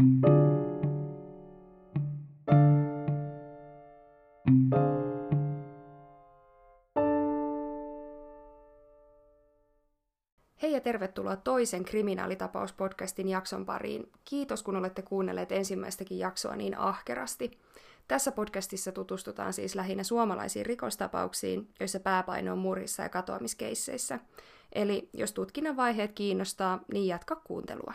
Hei 0.00 0.06
ja 10.72 10.80
tervetuloa 10.80 11.36
toisen 11.36 11.84
kriminaalitapauspodcastin 11.84 13.28
jakson 13.28 13.66
pariin. 13.66 14.12
Kiitos 14.24 14.62
kun 14.62 14.76
olette 14.76 15.02
kuunnelleet 15.02 15.52
ensimmäistäkin 15.52 16.18
jaksoa 16.18 16.56
niin 16.56 16.78
ahkerasti. 16.78 17.50
Tässä 18.08 18.32
podcastissa 18.32 18.92
tutustutaan 18.92 19.52
siis 19.52 19.74
lähinnä 19.74 20.02
suomalaisiin 20.02 20.66
rikostapauksiin, 20.66 21.68
joissa 21.80 22.00
pääpaino 22.00 22.52
on 22.52 22.58
murhissa 22.58 23.02
ja 23.02 23.08
katoamiskeisseissä. 23.08 24.18
Eli 24.72 25.08
jos 25.12 25.32
tutkinnan 25.32 25.76
vaiheet 25.76 26.12
kiinnostaa, 26.12 26.80
niin 26.92 27.06
jatka 27.06 27.36
kuuntelua. 27.36 27.94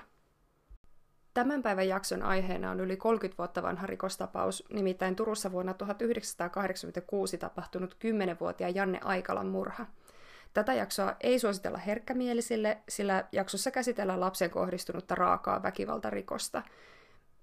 Tämän 1.35 1.63
päivän 1.63 1.87
jakson 1.87 2.23
aiheena 2.23 2.71
on 2.71 2.79
yli 2.79 2.97
30 2.97 3.37
vuotta 3.37 3.63
vanha 3.63 3.87
rikostapaus, 3.87 4.63
nimittäin 4.73 5.15
Turussa 5.15 5.51
vuonna 5.51 5.73
1986 5.73 7.37
tapahtunut 7.37 7.97
10-vuotiaan 8.05 8.75
Janne 8.75 8.99
Aikalan 9.03 9.47
murha. 9.47 9.85
Tätä 10.53 10.73
jaksoa 10.73 11.15
ei 11.21 11.39
suositella 11.39 11.77
herkkämielisille, 11.77 12.77
sillä 12.89 13.23
jaksossa 13.31 13.71
käsitellään 13.71 14.19
lapsen 14.19 14.49
kohdistunutta 14.49 15.15
raakaa 15.15 15.63
väkivaltarikosta– 15.63 16.63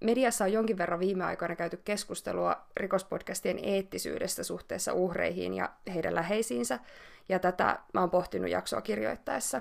Mediassa 0.02 0.44
on 0.44 0.52
jonkin 0.52 0.78
verran 0.78 1.00
viime 1.00 1.24
aikoina 1.24 1.56
käyty 1.56 1.76
keskustelua 1.84 2.56
rikospodcastien 2.76 3.58
eettisyydestä 3.62 4.42
suhteessa 4.42 4.92
uhreihin 4.92 5.54
ja 5.54 5.70
heidän 5.94 6.14
läheisiinsä, 6.14 6.78
ja 7.28 7.38
tätä 7.38 7.78
mä 7.94 8.00
oon 8.00 8.10
pohtinut 8.10 8.50
jaksoa 8.50 8.80
kirjoittaessa. 8.80 9.60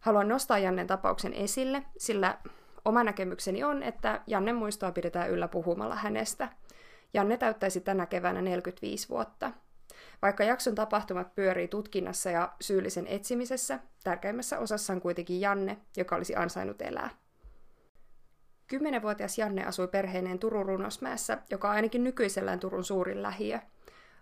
Haluan 0.00 0.28
nostaa 0.28 0.58
Jannen 0.58 0.86
tapauksen 0.86 1.34
esille, 1.34 1.82
sillä 1.98 2.38
oma 2.84 3.04
näkemykseni 3.04 3.64
on, 3.64 3.82
että 3.82 4.20
Janne 4.26 4.52
muistoa 4.52 4.92
pidetään 4.92 5.30
yllä 5.30 5.48
puhumalla 5.48 5.94
hänestä. 5.94 6.48
Janne 7.14 7.36
täyttäisi 7.36 7.80
tänä 7.80 8.06
keväänä 8.06 8.42
45 8.42 9.08
vuotta. 9.08 9.52
Vaikka 10.22 10.44
jakson 10.44 10.74
tapahtumat 10.74 11.34
pyörii 11.34 11.68
tutkinnassa 11.68 12.30
ja 12.30 12.52
syyllisen 12.60 13.06
etsimisessä, 13.06 13.78
tärkeimmässä 14.04 14.58
osassa 14.58 14.92
on 14.92 15.00
kuitenkin 15.00 15.40
Janne, 15.40 15.78
joka 15.96 16.16
olisi 16.16 16.36
ansainnut 16.36 16.82
elää. 16.82 17.10
Kymmenenvuotias 18.66 19.38
Janne 19.38 19.64
asui 19.64 19.88
perheineen 19.88 20.38
Turun 20.38 20.66
Runosmäessä, 20.66 21.38
joka 21.50 21.68
on 21.68 21.74
ainakin 21.74 22.04
nykyisellään 22.04 22.60
Turun 22.60 22.84
suurin 22.84 23.22
lähiö. 23.22 23.58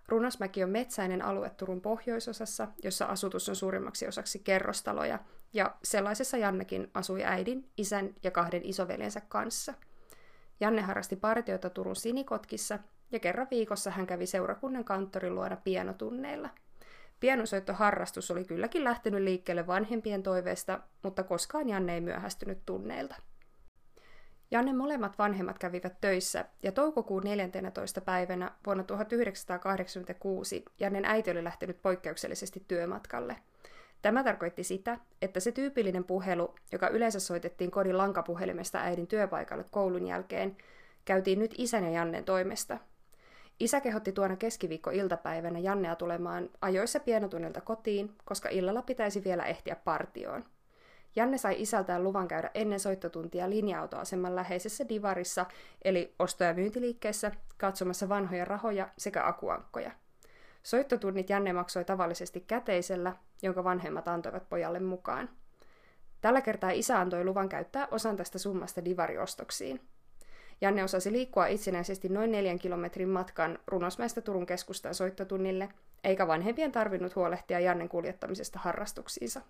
Runosmäki 0.08 0.64
on 0.64 0.70
metsäinen 0.70 1.22
alue 1.22 1.50
Turun 1.50 1.80
pohjoisosassa, 1.80 2.68
jossa 2.82 3.06
asutus 3.06 3.48
on 3.48 3.56
suurimmaksi 3.56 4.08
osaksi 4.08 4.38
kerrostaloja, 4.38 5.18
ja 5.52 5.76
sellaisessa 5.84 6.36
Jannekin 6.36 6.90
asui 6.94 7.24
äidin, 7.24 7.70
isän 7.76 8.14
ja 8.22 8.30
kahden 8.30 8.64
isoveljensä 8.64 9.20
kanssa. 9.28 9.74
Janne 10.60 10.82
harrasti 10.82 11.16
partiota 11.16 11.70
Turun 11.70 11.96
Sinikotkissa, 11.96 12.78
ja 13.12 13.18
kerran 13.18 13.46
viikossa 13.50 13.90
hän 13.90 14.06
kävi 14.06 14.26
seurakunnan 14.26 14.84
kanttorin 14.84 15.34
luona 15.34 15.56
pianotunneilla. 15.56 16.48
Pianosoittoharrastus 17.20 18.30
oli 18.30 18.44
kylläkin 18.44 18.84
lähtenyt 18.84 19.22
liikkeelle 19.22 19.66
vanhempien 19.66 20.22
toiveesta, 20.22 20.80
mutta 21.02 21.22
koskaan 21.22 21.68
Janne 21.68 21.94
ei 21.94 22.00
myöhästynyt 22.00 22.58
tunneilta. 22.66 23.14
Janne 24.50 24.72
molemmat 24.72 25.18
vanhemmat 25.18 25.58
kävivät 25.58 26.00
töissä, 26.00 26.44
ja 26.62 26.72
toukokuun 26.72 27.22
14. 27.24 28.00
päivänä 28.00 28.50
vuonna 28.66 28.84
1986 28.84 30.64
Jannen 30.80 31.04
äiti 31.04 31.30
oli 31.30 31.44
lähtenyt 31.44 31.82
poikkeuksellisesti 31.82 32.64
työmatkalle. 32.68 33.36
Tämä 34.02 34.24
tarkoitti 34.24 34.64
sitä, 34.64 34.98
että 35.22 35.40
se 35.40 35.52
tyypillinen 35.52 36.04
puhelu, 36.04 36.54
joka 36.72 36.88
yleensä 36.88 37.20
soitettiin 37.20 37.70
kodin 37.70 37.98
lankapuhelimesta 37.98 38.78
äidin 38.78 39.06
työpaikalle 39.06 39.64
koulun 39.70 40.06
jälkeen, 40.06 40.56
käytiin 41.04 41.38
nyt 41.38 41.54
isän 41.58 41.84
ja 41.84 41.90
Jannen 41.90 42.24
toimesta. 42.24 42.78
Isä 43.60 43.80
kehotti 43.80 44.12
tuona 44.12 44.36
keskiviikko-iltapäivänä 44.36 45.58
Jannea 45.58 45.96
tulemaan 45.96 46.50
ajoissa 46.60 47.00
pienotunnilta 47.00 47.60
kotiin, 47.60 48.14
koska 48.24 48.48
illalla 48.48 48.82
pitäisi 48.82 49.24
vielä 49.24 49.44
ehtiä 49.44 49.76
partioon. 49.76 50.44
Janne 51.16 51.38
sai 51.38 51.62
isältään 51.62 52.04
luvan 52.04 52.28
käydä 52.28 52.50
ennen 52.54 52.80
soittotuntia 52.80 53.50
linja-autoaseman 53.50 54.36
läheisessä 54.36 54.88
divarissa, 54.88 55.46
eli 55.84 56.14
osto- 56.18 56.44
ja 56.44 56.54
myyntiliikkeessä, 56.54 57.32
katsomassa 57.56 58.08
vanhoja 58.08 58.44
rahoja 58.44 58.88
sekä 58.98 59.26
akuankkoja. 59.26 59.90
Soittotunnit 60.62 61.30
Janne 61.30 61.52
maksoi 61.52 61.84
tavallisesti 61.84 62.40
käteisellä, 62.40 63.16
jonka 63.42 63.64
vanhemmat 63.64 64.08
antoivat 64.08 64.48
pojalle 64.48 64.80
mukaan. 64.80 65.28
Tällä 66.20 66.40
kertaa 66.40 66.70
isä 66.70 67.00
antoi 67.00 67.24
luvan 67.24 67.48
käyttää 67.48 67.88
osan 67.90 68.16
tästä 68.16 68.38
summasta 68.38 68.84
divariostoksiin. 68.84 69.80
Janne 70.60 70.84
osasi 70.84 71.12
liikkua 71.12 71.46
itsenäisesti 71.46 72.08
noin 72.08 72.32
neljän 72.32 72.58
kilometrin 72.58 73.08
matkan 73.08 73.58
Runosmäestä 73.66 74.20
Turun 74.20 74.46
keskustaan 74.46 74.94
soittotunnille, 74.94 75.68
eikä 76.04 76.26
vanhempien 76.26 76.72
tarvinnut 76.72 77.16
huolehtia 77.16 77.60
Jannen 77.60 77.88
kuljettamisesta 77.88 78.58
harrastuksiinsa. 78.58 79.40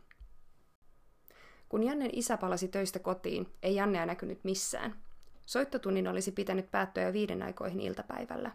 Kun 1.68 1.82
Jannen 1.82 2.10
isä 2.12 2.36
palasi 2.36 2.68
töistä 2.68 2.98
kotiin, 2.98 3.48
ei 3.62 3.74
Jannea 3.74 4.06
näkynyt 4.06 4.44
missään. 4.44 4.94
Soittotunnin 5.46 6.08
olisi 6.08 6.32
pitänyt 6.32 6.70
päättyä 6.70 7.02
jo 7.02 7.12
viiden 7.12 7.42
aikoihin 7.42 7.80
iltapäivällä. 7.80 8.50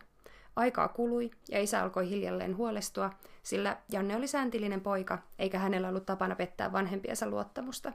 Aikaa 0.58 0.88
kului 0.88 1.32
ja 1.52 1.62
isä 1.62 1.84
alkoi 1.84 2.10
hiljalleen 2.10 2.58
huolestua, 2.58 3.12
sillä 3.44 3.78
Janne 3.92 4.16
oli 4.16 4.28
sääntillinen 4.28 4.82
poika, 4.82 5.18
eikä 5.40 5.60
hänellä 5.60 5.90
ollut 5.90 6.06
tapana 6.06 6.36
pettää 6.36 6.72
vanhempiensa 6.72 7.30
luottamusta. 7.30 7.94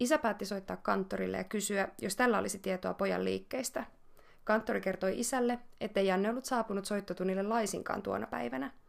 Isä 0.00 0.18
päätti 0.18 0.44
soittaa 0.44 0.76
kanttorille 0.76 1.36
ja 1.36 1.44
kysyä, 1.44 1.88
jos 2.00 2.16
tällä 2.16 2.38
olisi 2.38 2.58
tietoa 2.58 2.94
pojan 2.94 3.24
liikkeistä. 3.24 3.84
Kanttori 4.44 4.80
kertoi 4.80 5.20
isälle, 5.20 5.58
ettei 5.80 6.06
Janne 6.06 6.30
ollut 6.30 6.44
saapunut 6.44 6.84
soittotunnille 6.84 7.42
laisinkaan 7.42 8.02
tuona 8.02 8.26
päivänä– 8.26 8.70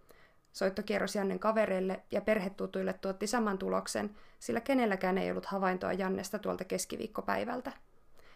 Soittokierros 0.56 1.16
Jannen 1.16 1.40
kavereille 1.40 2.04
ja 2.12 2.22
perhetutuille 2.22 2.94
tuotti 2.94 3.28
saman 3.28 3.58
tuloksen, 3.58 4.16
sillä 4.40 4.62
kenelläkään 4.62 5.18
ei 5.18 5.32
ollut 5.32 5.46
havaintoa 5.46 5.94
Jannesta 5.94 6.40
tuolta 6.40 6.64
keskiviikkopäivältä. 6.64 7.72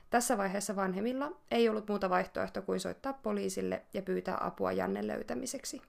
Tässä 0.09 0.37
vaiheessa 0.37 0.75
vanhemmilla 0.75 1.31
ei 1.51 1.69
ollut 1.69 1.87
muuta 1.87 2.09
vaihtoehtoa 2.09 2.63
kuin 2.63 2.79
soittaa 2.79 3.13
poliisille 3.13 3.81
ja 3.93 4.01
pyytää 4.01 4.37
apua 4.41 4.71
Jannen 4.71 5.07
löytämiseksi. 5.07 5.81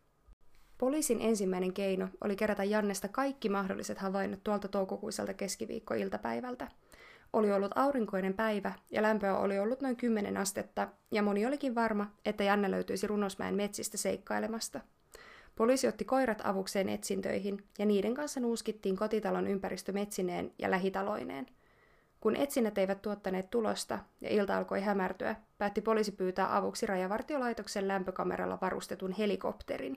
Poliisin 0.78 1.20
ensimmäinen 1.20 1.72
keino 1.72 2.08
oli 2.24 2.36
kerätä 2.36 2.64
Jannesta 2.64 3.08
kaikki 3.08 3.48
mahdolliset 3.48 3.98
havainnot 3.98 4.44
tuolta 4.44 4.68
toukokuiselta 4.68 5.34
keskiviikko-iltapäivältä. 5.34 6.68
Oli 7.32 7.52
ollut 7.52 7.72
aurinkoinen 7.74 8.34
päivä 8.34 8.72
ja 8.90 9.02
lämpöä 9.02 9.38
oli 9.38 9.58
ollut 9.58 9.80
noin 9.80 9.96
10 9.96 10.36
astetta, 10.36 10.88
ja 11.10 11.22
moni 11.22 11.46
olikin 11.46 11.74
varma, 11.74 12.10
että 12.24 12.44
Janne 12.44 12.70
löytyisi 12.70 13.06
Runosmäen 13.06 13.54
metsistä 13.54 13.96
seikkailemasta– 13.96 14.80
Poliisi 15.60 15.88
otti 15.88 16.04
koirat 16.04 16.40
avukseen 16.44 16.88
etsintöihin 16.88 17.64
ja 17.78 17.86
niiden 17.86 18.14
kanssa 18.14 18.40
nuuskittiin 18.40 18.96
kotitalon 18.96 19.46
ympäristö 19.46 19.92
metsineen 19.92 20.52
ja 20.58 20.70
lähitaloineen. 20.70 21.46
Kun 22.20 22.36
etsinnät 22.36 22.78
eivät 22.78 23.02
tuottaneet 23.02 23.50
tulosta 23.50 23.98
ja 24.20 24.30
ilta 24.30 24.56
alkoi 24.56 24.80
hämärtyä, 24.80 25.36
päätti 25.58 25.80
poliisi 25.80 26.12
pyytää 26.12 26.56
avuksi 26.56 26.86
rajavartiolaitoksen 26.86 27.88
lämpökameralla 27.88 28.58
varustetun 28.60 29.12
helikopterin. 29.12 29.96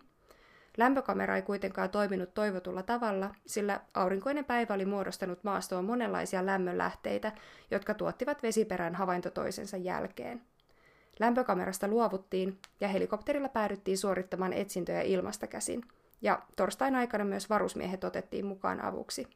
Lämpökamera 0.77 1.35
ei 1.35 1.41
kuitenkaan 1.41 1.89
toiminut 1.89 2.33
toivotulla 2.33 2.83
tavalla, 2.83 3.35
sillä 3.45 3.81
aurinkoinen 3.93 4.45
päivä 4.45 4.73
oli 4.73 4.85
muodostanut 4.85 5.43
maastoon 5.43 5.85
monenlaisia 5.85 6.45
lämmönlähteitä, 6.45 7.31
jotka 7.71 7.93
tuottivat 7.93 8.43
vesiperän 8.43 8.95
havainto 8.95 9.29
toisensa 9.29 9.77
jälkeen. 9.77 10.41
Lämpökamerasta 11.19 11.87
luovuttiin 11.87 12.59
ja 12.81 12.87
helikopterilla 12.87 13.49
päädyttiin 13.49 13.97
suorittamaan 13.97 14.53
etsintöjä 14.53 15.01
ilmasta 15.01 15.47
käsin, 15.47 15.81
ja 16.21 16.41
torstain 16.55 16.95
aikana 16.95 17.25
myös 17.25 17.49
varusmiehet 17.49 18.03
otettiin 18.03 18.45
mukaan 18.45 18.81
avuksi. 18.81 19.27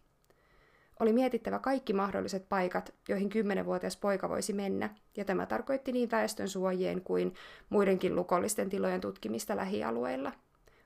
Oli 0.99 1.13
mietittävä 1.13 1.59
kaikki 1.59 1.93
mahdolliset 1.93 2.49
paikat, 2.49 2.93
joihin 3.09 3.29
kymmenenvuotias 3.29 3.97
poika 3.97 4.29
voisi 4.29 4.53
mennä, 4.53 4.89
ja 5.17 5.25
tämä 5.25 5.45
tarkoitti 5.45 5.91
niin 5.91 6.11
väestön 6.11 6.49
suojien 6.49 7.01
kuin 7.01 7.33
muidenkin 7.69 8.15
lukollisten 8.15 8.69
tilojen 8.69 9.01
tutkimista 9.01 9.55
lähialueilla. 9.55 10.31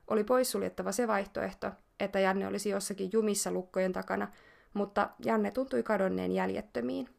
Oli 0.08 0.24
poissuljettava 0.24 0.92
se 0.92 1.08
vaihtoehto, 1.08 1.72
että 2.00 2.20
Janne 2.20 2.48
olisi 2.48 2.70
jossakin 2.70 3.10
jumissa 3.14 3.52
lukkojen 3.52 3.94
takana, 3.94 4.28
mutta 4.74 5.10
Janne 5.26 5.52
tuntui 5.52 5.84
kadonneen 5.84 6.32
jäljettömiin. 6.32 7.10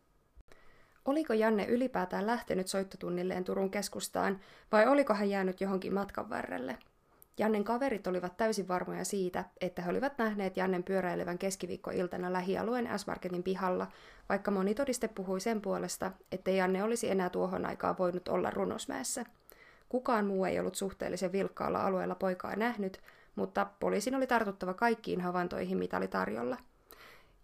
Oliko 1.05 1.33
Janne 1.33 1.67
ylipäätään 1.67 2.27
lähtenyt 2.27 2.69
soittotunnilleen 2.69 3.45
Turun 3.45 3.71
keskustaan 3.71 4.41
vai 4.73 4.87
oliko 4.87 5.15
hän 5.15 5.31
jäänyt 5.31 5.61
johonkin 5.61 5.95
matkan 5.95 6.31
varrelle? 6.31 6.79
Jannen 7.39 7.65
kaverit 7.65 8.07
olivat 8.07 8.37
täysin 8.37 8.69
varmoja 8.69 9.05
siitä, 9.05 9.45
että 9.61 9.83
he 9.83 9.91
olivat 9.91 10.19
nähneet 10.19 10.57
Jannen 10.57 10.83
pyöräilevän 10.83 11.39
keskiviikkoiltana 11.39 12.33
lähialueen 12.33 12.99
S-Marketin 12.99 13.43
pihalla, 13.43 13.87
vaikka 14.29 14.51
moni 14.51 14.75
todiste 14.75 15.09
puhui 15.09 15.41
sen 15.41 15.61
puolesta, 15.61 16.13
että 16.33 16.51
Janne 16.51 16.85
olisi 16.85 17.11
enää 17.11 17.31
tuohon 17.31 17.67
aikaan 17.67 17.99
voinut 17.99 18.29
olla 18.29 18.51
runosmäessä. 18.51 19.25
Kukaan 19.89 20.27
muu 20.27 20.45
ei 20.45 20.61
ollut 20.61 20.75
suhteellisen 20.75 21.33
vilkkaalla 21.33 21.87
alueella 21.87 22.15
poikaa 22.15 22.57
nähnyt, 22.57 23.01
mutta 23.37 23.67
poliisin 23.81 24.15
oli 24.15 24.27
tartuttava 24.27 24.75
kaikkiin 24.75 25.21
havaintoihin, 25.21 25.79
mitä 25.79 25.97
oli 25.97 26.09
tarjolla– 26.09 26.57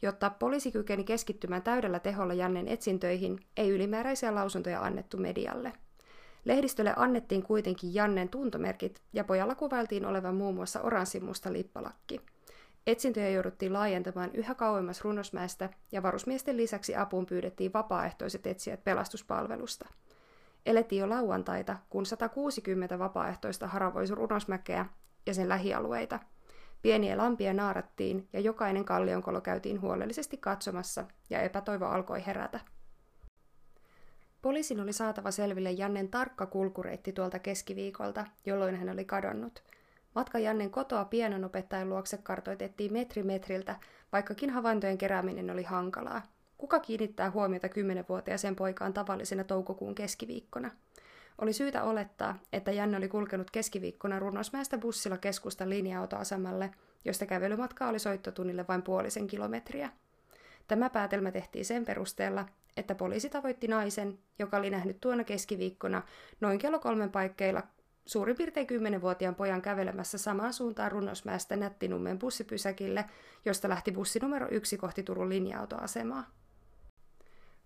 Jotta 0.02 0.30
poliisi 0.30 0.72
kykeni 0.72 1.04
keskittymään 1.04 1.62
täydellä 1.62 1.98
teholla 1.98 2.34
Jannen 2.34 2.68
etsintöihin, 2.68 3.38
ei 3.56 3.70
ylimääräisiä 3.70 4.34
lausuntoja 4.34 4.80
annettu 4.80 5.16
medialle. 5.16 5.72
Lehdistölle 6.48 6.92
annettiin 6.96 7.42
kuitenkin 7.42 7.94
Jannen 7.94 8.28
tuntomerkit 8.28 9.02
ja 9.12 9.24
pojalla 9.24 9.54
kuvailtiin 9.54 10.06
olevan 10.06 10.34
muun 10.34 10.54
muassa 10.54 10.80
oranssimusta 10.80 11.52
lippalakki. 11.52 12.20
Etsintöjä 12.86 13.28
jouduttiin 13.28 13.72
laajentamaan 13.72 14.30
yhä 14.34 14.54
kauemmas 14.54 15.00
runosmäestä 15.00 15.70
ja 15.92 16.02
varusmiesten 16.02 16.56
lisäksi 16.56 16.96
apuun 16.96 17.26
pyydettiin 17.26 17.72
vapaaehtoiset 17.72 18.46
etsijät 18.46 18.84
pelastuspalvelusta. 18.84 19.88
Elettiin 20.66 21.00
jo 21.00 21.08
lauantaita, 21.08 21.76
kun 21.90 22.06
160 22.06 22.98
vapaaehtoista 22.98 23.66
haravoisi 23.66 24.14
runosmäkeä 24.14 24.86
ja 25.26 25.34
sen 25.34 25.48
lähialueita– 25.48 26.18
Pieniä 26.82 27.18
lampia 27.18 27.54
naarattiin 27.54 28.28
ja 28.32 28.40
jokainen 28.40 28.84
kallionkolo 28.84 29.40
käytiin 29.40 29.80
huolellisesti 29.80 30.36
katsomassa 30.36 31.04
ja 31.30 31.40
epätoivo 31.40 31.84
alkoi 31.86 32.26
herätä. 32.26 32.60
Poliisin 34.42 34.80
oli 34.80 34.92
saatava 34.92 35.30
selville 35.30 35.70
Jannen 35.70 36.08
tarkka 36.08 36.46
kulkureitti 36.46 37.12
tuolta 37.12 37.38
keskiviikolta, 37.38 38.26
jolloin 38.46 38.76
hän 38.76 38.88
oli 38.88 39.04
kadonnut. 39.04 39.62
Matka 40.14 40.38
Jannen 40.38 40.70
kotoa 40.70 41.04
pianonopettajan 41.04 41.88
luokse 41.88 42.16
kartoitettiin 42.16 42.92
metri 42.92 43.22
metriltä, 43.22 43.76
vaikkakin 44.12 44.50
havaintojen 44.50 44.98
kerääminen 44.98 45.50
oli 45.50 45.62
hankalaa. 45.62 46.22
Kuka 46.58 46.80
kiinnittää 46.80 47.30
huomiota 47.30 47.68
kymmenenvuotiaaseen 47.68 48.56
poikaan 48.56 48.94
tavallisena 48.94 49.44
toukokuun 49.44 49.94
keskiviikkona? 49.94 50.70
Oli 51.38 51.52
syytä 51.52 51.82
olettaa, 51.84 52.38
että 52.52 52.72
Janne 52.72 52.96
oli 52.96 53.08
kulkenut 53.08 53.50
keskiviikkona 53.50 54.18
Runnosmäestä 54.18 54.78
bussilla 54.78 55.18
keskustan 55.18 55.70
linja-autoasemalle, 55.70 56.70
josta 57.04 57.26
kävelymatka 57.26 57.88
oli 57.88 57.98
soittotunnille 57.98 58.64
vain 58.68 58.82
puolisen 58.82 59.26
kilometriä. 59.26 59.90
Tämä 60.68 60.90
päätelmä 60.90 61.30
tehtiin 61.30 61.64
sen 61.64 61.84
perusteella, 61.84 62.46
että 62.76 62.94
poliisi 62.94 63.28
tavoitti 63.28 63.68
naisen, 63.68 64.18
joka 64.38 64.56
oli 64.56 64.70
nähnyt 64.70 65.00
tuona 65.00 65.24
keskiviikkona 65.24 66.02
noin 66.40 66.58
kello 66.58 66.78
kolmen 66.78 67.10
paikkeilla 67.10 67.62
suurin 68.06 68.36
piirtein 68.36 68.66
10-vuotiaan 68.66 69.34
pojan 69.34 69.62
kävelemässä 69.62 70.18
samaan 70.18 70.52
suuntaan 70.52 70.92
Runnosmäestä 70.92 71.56
Nättinummen 71.56 72.18
bussipysäkille, 72.18 73.04
josta 73.44 73.68
lähti 73.68 73.92
bussi 73.92 74.18
numero 74.18 74.48
yksi 74.50 74.76
kohti 74.76 75.02
Turun 75.02 75.28
linja-autoasemaa. 75.28 76.24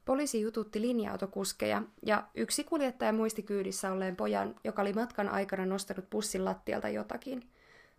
Poliisi 0.04 0.40
jututti 0.40 0.80
linja-autokuskeja 0.80 1.82
ja 2.06 2.28
yksi 2.34 2.64
kuljettaja 2.64 3.12
muisti 3.12 3.42
kyydissä 3.42 3.92
olleen 3.92 4.16
pojan, 4.16 4.54
joka 4.64 4.82
oli 4.82 4.92
matkan 4.92 5.28
aikana 5.28 5.66
nostanut 5.66 6.10
bussin 6.10 6.44
lattialta 6.44 6.88
jotakin. 6.88 7.50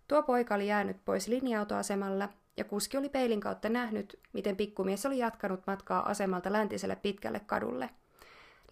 Tuo 0.07 0.23
poika 0.23 0.55
oli 0.55 0.67
jäänyt 0.67 0.97
pois 1.05 1.27
linja-autoasemalla 1.27 2.29
ja 2.57 2.63
kuski 2.63 2.97
oli 2.97 3.09
peilin 3.09 3.39
kautta 3.39 3.69
nähnyt, 3.69 4.19
miten 4.33 4.55
pikkumies 4.55 5.05
oli 5.05 5.17
jatkanut 5.17 5.67
matkaa 5.67 6.09
asemalta 6.09 6.51
läntiselle 6.51 6.95
pitkälle 6.95 7.39
kadulle. 7.39 7.89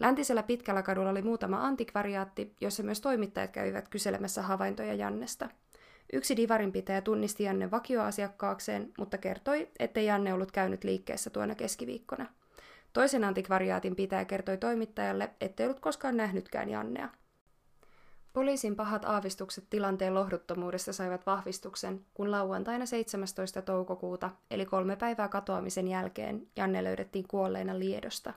Läntisellä 0.00 0.42
pitkällä 0.42 0.82
kadulla 0.82 1.10
oli 1.10 1.22
muutama 1.22 1.66
antikvariaatti, 1.66 2.54
jossa 2.60 2.82
myös 2.82 3.00
toimittajat 3.00 3.50
kävivät 3.50 3.88
kyselemässä 3.88 4.42
havaintoja 4.42 4.94
Jannesta. 4.94 5.48
Yksi 6.12 6.36
divarinpitäjä 6.36 7.00
tunnisti 7.00 7.44
Janne 7.44 7.70
vakioasiakkaakseen, 7.70 8.92
mutta 8.98 9.18
kertoi, 9.18 9.68
ettei 9.78 10.06
Janne 10.06 10.34
ollut 10.34 10.52
käynyt 10.52 10.84
liikkeessä 10.84 11.30
tuona 11.30 11.54
keskiviikkona– 11.54 12.26
Toisen 12.92 13.24
antikvariaatin 13.24 13.96
pitäjä 13.96 14.24
kertoi 14.24 14.56
toimittajalle, 14.56 15.30
ettei 15.40 15.66
ollut 15.66 15.80
koskaan 15.80 16.16
nähnytkään 16.16 16.68
Jannea. 16.68 17.08
Poliisin 18.32 18.76
pahat 18.76 19.04
aavistukset 19.04 19.64
tilanteen 19.70 20.14
lohduttomuudesta 20.14 20.92
saivat 20.92 21.26
vahvistuksen, 21.26 22.00
kun 22.14 22.30
lauantaina 22.30 22.86
17. 22.86 23.62
toukokuuta, 23.62 24.30
eli 24.50 24.66
kolme 24.66 24.96
päivää 24.96 25.28
katoamisen 25.28 25.88
jälkeen, 25.88 26.46
Janne 26.56 26.84
löydettiin 26.84 27.28
kuolleena 27.28 27.78
Liedosta. 27.78 28.32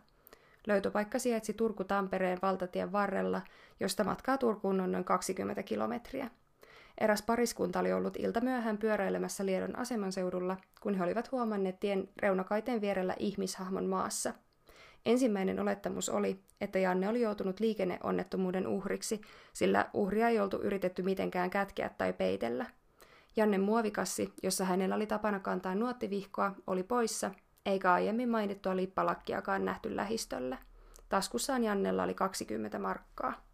Löytöpaikka 0.67 1.19
sijaitsi 1.19 1.53
Turku-Tampereen 1.53 2.39
valtatien 2.41 2.91
varrella, 2.91 3.41
josta 3.79 4.03
matkaa 4.03 4.37
Turkuun 4.37 4.81
on 4.81 4.91
noin 4.91 5.03
20 5.03 5.63
kilometriä. 5.63 6.29
Eräs 6.97 7.21
pariskunta 7.21 7.79
oli 7.79 7.93
ollut 7.93 8.17
ilta 8.17 8.41
myöhään 8.41 8.77
pyöräilemässä 8.77 9.45
Liedon 9.45 9.77
asemanseudulla, 9.77 10.57
kun 10.81 10.95
he 10.95 11.03
olivat 11.03 11.31
huomanneet 11.31 11.79
tien 11.79 12.09
reunakaiteen 12.17 12.81
vierellä 12.81 13.15
ihmishahmon 13.19 13.85
maassa– 13.85 14.33
Ensimmäinen 15.05 15.59
olettamus 15.59 16.09
oli, 16.09 16.39
että 16.61 16.79
Janne 16.79 17.09
oli 17.09 17.21
joutunut 17.21 17.59
liikenneonnettomuuden 17.59 18.67
uhriksi, 18.67 19.21
sillä 19.53 19.89
uhria 19.93 20.29
ei 20.29 20.39
oltu 20.39 20.61
yritetty 20.61 21.03
mitenkään 21.03 21.49
kätkeä 21.49 21.89
tai 21.89 22.13
peitellä. 22.13 22.65
Jannen 23.35 23.61
muovikassi, 23.61 24.33
jossa 24.43 24.65
hänellä 24.65 24.95
oli 24.95 25.07
tapana 25.07 25.39
kantaa 25.39 25.75
nuottivihkoa, 25.75 26.51
oli 26.67 26.83
poissa, 26.83 27.31
eikä 27.65 27.93
aiemmin 27.93 28.29
mainittua 28.29 28.75
lippalakkiakaan 28.75 29.65
nähty 29.65 29.95
lähistöllä. 29.95 30.57
Taskussaan 31.09 31.63
Jannella 31.63 32.03
oli 32.03 32.13
20 32.13 32.79
markkaa. 32.79 33.45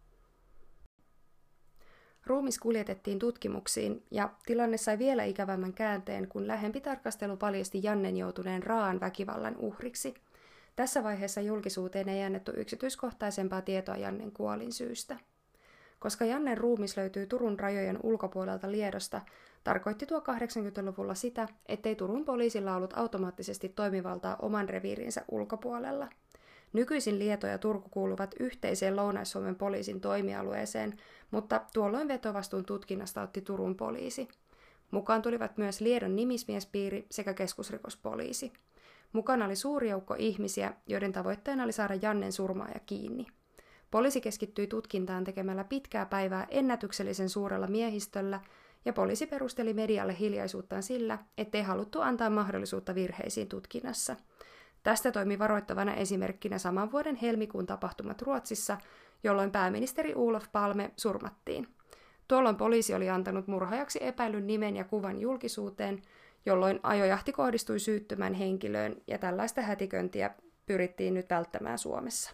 Ruumis 2.26 2.58
kuljetettiin 2.58 3.18
tutkimuksiin 3.18 4.06
ja 4.10 4.30
tilanne 4.46 4.76
sai 4.76 4.98
vielä 4.98 5.24
ikävämmän 5.24 5.72
käänteen, 5.72 6.28
kun 6.28 6.46
lähempi 6.48 6.80
tarkastelu 6.80 7.36
paljasti 7.36 7.80
Jannen 7.82 8.16
joutuneen 8.16 8.62
raan 8.62 9.00
väkivallan 9.00 9.56
uhriksi– 9.56 10.14
tässä 10.76 11.02
vaiheessa 11.02 11.40
julkisuuteen 11.40 12.08
ei 12.08 12.22
annettu 12.22 12.52
yksityiskohtaisempaa 12.56 13.62
tietoa 13.62 13.96
Jannen 13.96 14.32
kuolin 14.32 14.72
syystä. 14.72 15.16
Koska 15.98 16.24
Jannen 16.24 16.58
ruumis 16.58 16.96
löytyy 16.96 17.26
Turun 17.26 17.60
rajojen 17.60 17.98
ulkopuolelta 18.02 18.70
Liedosta, 18.70 19.20
tarkoitti 19.64 20.06
tuo 20.06 20.18
80-luvulla 20.18 21.14
sitä, 21.14 21.48
ettei 21.66 21.94
Turun 21.94 22.24
poliisilla 22.24 22.76
ollut 22.76 22.96
automaattisesti 22.96 23.68
toimivaltaa 23.68 24.36
oman 24.42 24.68
reviirinsä 24.68 25.24
ulkopuolella. 25.30 26.08
Nykyisin 26.72 27.18
Lieto 27.18 27.46
ja 27.46 27.58
Turku 27.58 27.88
kuuluvat 27.88 28.34
yhteiseen 28.40 28.96
Lounais-Suomen 28.96 29.56
poliisin 29.56 30.00
toimialueeseen, 30.00 30.98
mutta 31.30 31.60
tuolloin 31.72 32.08
vetovastuun 32.08 32.64
tutkinnasta 32.64 33.22
otti 33.22 33.40
Turun 33.40 33.76
poliisi. 33.76 34.28
Mukaan 34.90 35.22
tulivat 35.22 35.58
myös 35.58 35.80
Liedon 35.80 36.16
nimismiespiiri 36.16 37.06
sekä 37.10 37.34
keskusrikospoliisi. 37.34 38.52
Mukana 39.12 39.44
oli 39.44 39.56
suuri 39.56 39.90
joukko 39.90 40.14
ihmisiä, 40.18 40.72
joiden 40.86 41.12
tavoitteena 41.12 41.64
oli 41.64 41.72
saada 41.72 41.94
Jannen 42.02 42.32
surmaaja 42.32 42.80
kiinni. 42.86 43.26
Poliisi 43.90 44.20
keskittyi 44.20 44.66
tutkintaan 44.66 45.24
tekemällä 45.24 45.64
pitkää 45.64 46.06
päivää 46.06 46.46
ennätyksellisen 46.50 47.28
suurella 47.28 47.66
miehistöllä, 47.66 48.40
ja 48.84 48.92
poliisi 48.92 49.26
perusteli 49.26 49.74
medialle 49.74 50.16
hiljaisuuttaan 50.18 50.82
sillä, 50.82 51.18
ettei 51.38 51.62
haluttu 51.62 52.00
antaa 52.00 52.30
mahdollisuutta 52.30 52.94
virheisiin 52.94 53.48
tutkinnassa. 53.48 54.16
Tästä 54.82 55.12
toimi 55.12 55.38
varoittavana 55.38 55.94
esimerkkinä 55.94 56.58
saman 56.58 56.92
vuoden 56.92 57.16
helmikuun 57.16 57.66
tapahtumat 57.66 58.22
Ruotsissa, 58.22 58.78
jolloin 59.24 59.50
pääministeri 59.50 60.14
Olof 60.14 60.44
Palme 60.52 60.90
surmattiin. 60.96 61.68
Tuolloin 62.28 62.56
poliisi 62.56 62.94
oli 62.94 63.10
antanut 63.10 63.46
murhaajaksi 63.46 63.98
epäilyn 64.02 64.46
nimen 64.46 64.76
ja 64.76 64.84
kuvan 64.84 65.20
julkisuuteen, 65.20 66.02
jolloin 66.46 66.80
ajojahti 66.82 67.32
kohdistui 67.32 67.80
syyttömän 67.80 68.34
henkilöön 68.34 68.96
ja 69.06 69.18
tällaista 69.18 69.60
hätiköintiä 69.60 70.30
pyrittiin 70.66 71.14
nyt 71.14 71.30
välttämään 71.30 71.78
Suomessa. 71.78 72.32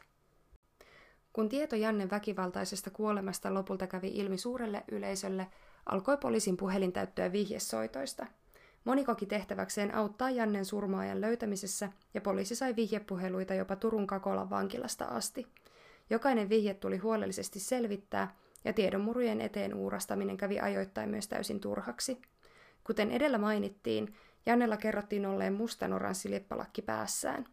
Kun 1.33 1.49
tieto 1.49 1.77
Jannen 1.77 2.11
väkivaltaisesta 2.11 2.91
kuolemasta 2.91 3.55
lopulta 3.55 3.87
kävi 3.87 4.09
ilmi 4.09 4.39
suurelle 4.39 4.85
yleisölle, 4.93 5.47
alkoi 5.87 6.17
poliisin 6.17 6.57
puhelin 6.57 6.93
täyttyä 6.93 7.33
vihjesoitoista. 7.33 8.27
Moni 8.85 9.05
koki 9.05 9.27
tehtäväkseen 9.27 9.95
auttaa 9.95 10.31
Jannen 10.31 10.65
surmaajan 10.65 11.21
löytämisessä 11.21 11.93
ja 12.15 12.21
poliisi 12.21 12.55
sai 12.55 12.77
vihjepuheluita 12.77 13.55
jopa 13.55 13.77
Turun 13.77 14.07
Kakolan 14.07 14.51
vankilasta 14.51 15.05
asti. 15.05 15.47
Jokainen 16.11 16.49
vihje 16.49 16.75
tuli 16.75 16.97
huolellisesti 16.97 17.61
selvittää 17.61 18.37
ja 18.65 18.73
tiedonmurujen 18.73 19.41
eteen 19.41 19.75
uurastaminen 19.75 20.37
kävi 20.37 20.61
ajoittain 20.61 21.11
myös 21.11 21.29
täysin 21.29 21.61
turhaksi– 21.61 22.21
Kuten 22.89 23.11
edellä 23.11 23.39
mainittiin, 23.39 24.15
Jannella 24.47 24.77
kerrottiin 24.77 25.27
olleen 25.27 25.53
mustan 25.53 25.93
oranssi 25.93 26.31
lippalakki 26.31 26.83
päässään. 26.83 27.45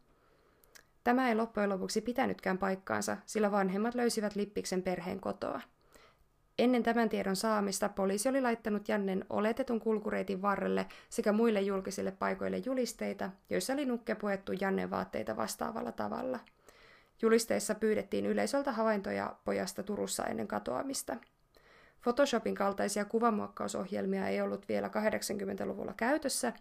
Tämä 1.04 1.30
ei 1.30 1.36
loppujen 1.36 1.70
lopuksi 1.70 2.02
pitänytkään 2.02 2.58
paikkaansa, 2.58 3.18
sillä 3.26 3.52
vanhemmat 3.52 3.96
löysivät 3.96 4.36
Lippiksen 4.36 4.84
perheen 4.84 5.20
kotoa. 5.20 5.62
Ennen 6.60 6.84
tämän 6.84 7.10
tiedon 7.10 7.36
saamista 7.36 7.90
poliisi 7.90 8.30
oli 8.30 8.42
laittanut 8.42 8.88
Jannen 8.90 9.26
oletetun 9.30 9.80
kulkureitin 9.80 10.42
varrelle 10.42 10.86
sekä 11.10 11.32
muille 11.32 11.62
julkisille 11.62 12.12
paikoille 12.12 12.58
julisteita, 12.58 13.30
joissa 13.50 13.74
oli 13.74 13.86
nukke 13.86 14.16
puettu 14.16 14.52
Jannen 14.52 14.90
vaatteita 14.90 15.38
vastaavalla 15.38 15.92
tavalla. 15.92 16.40
Julisteissa 17.22 17.76
pyydettiin 17.76 18.26
yleisöltä 18.26 18.72
havaintoja 18.72 19.36
pojasta 19.46 19.84
Turussa 19.84 20.24
ennen 20.26 20.48
katoamista– 20.48 21.18
Photoshopin 22.06 22.56
kaltaisia 22.56 23.06
kuvamuokkausohjelmia 23.06 24.28
ei 24.28 24.42
ollut 24.42 24.70
vielä 24.70 24.88
80-luvulla 24.88 25.94
käytössä, 25.98 26.54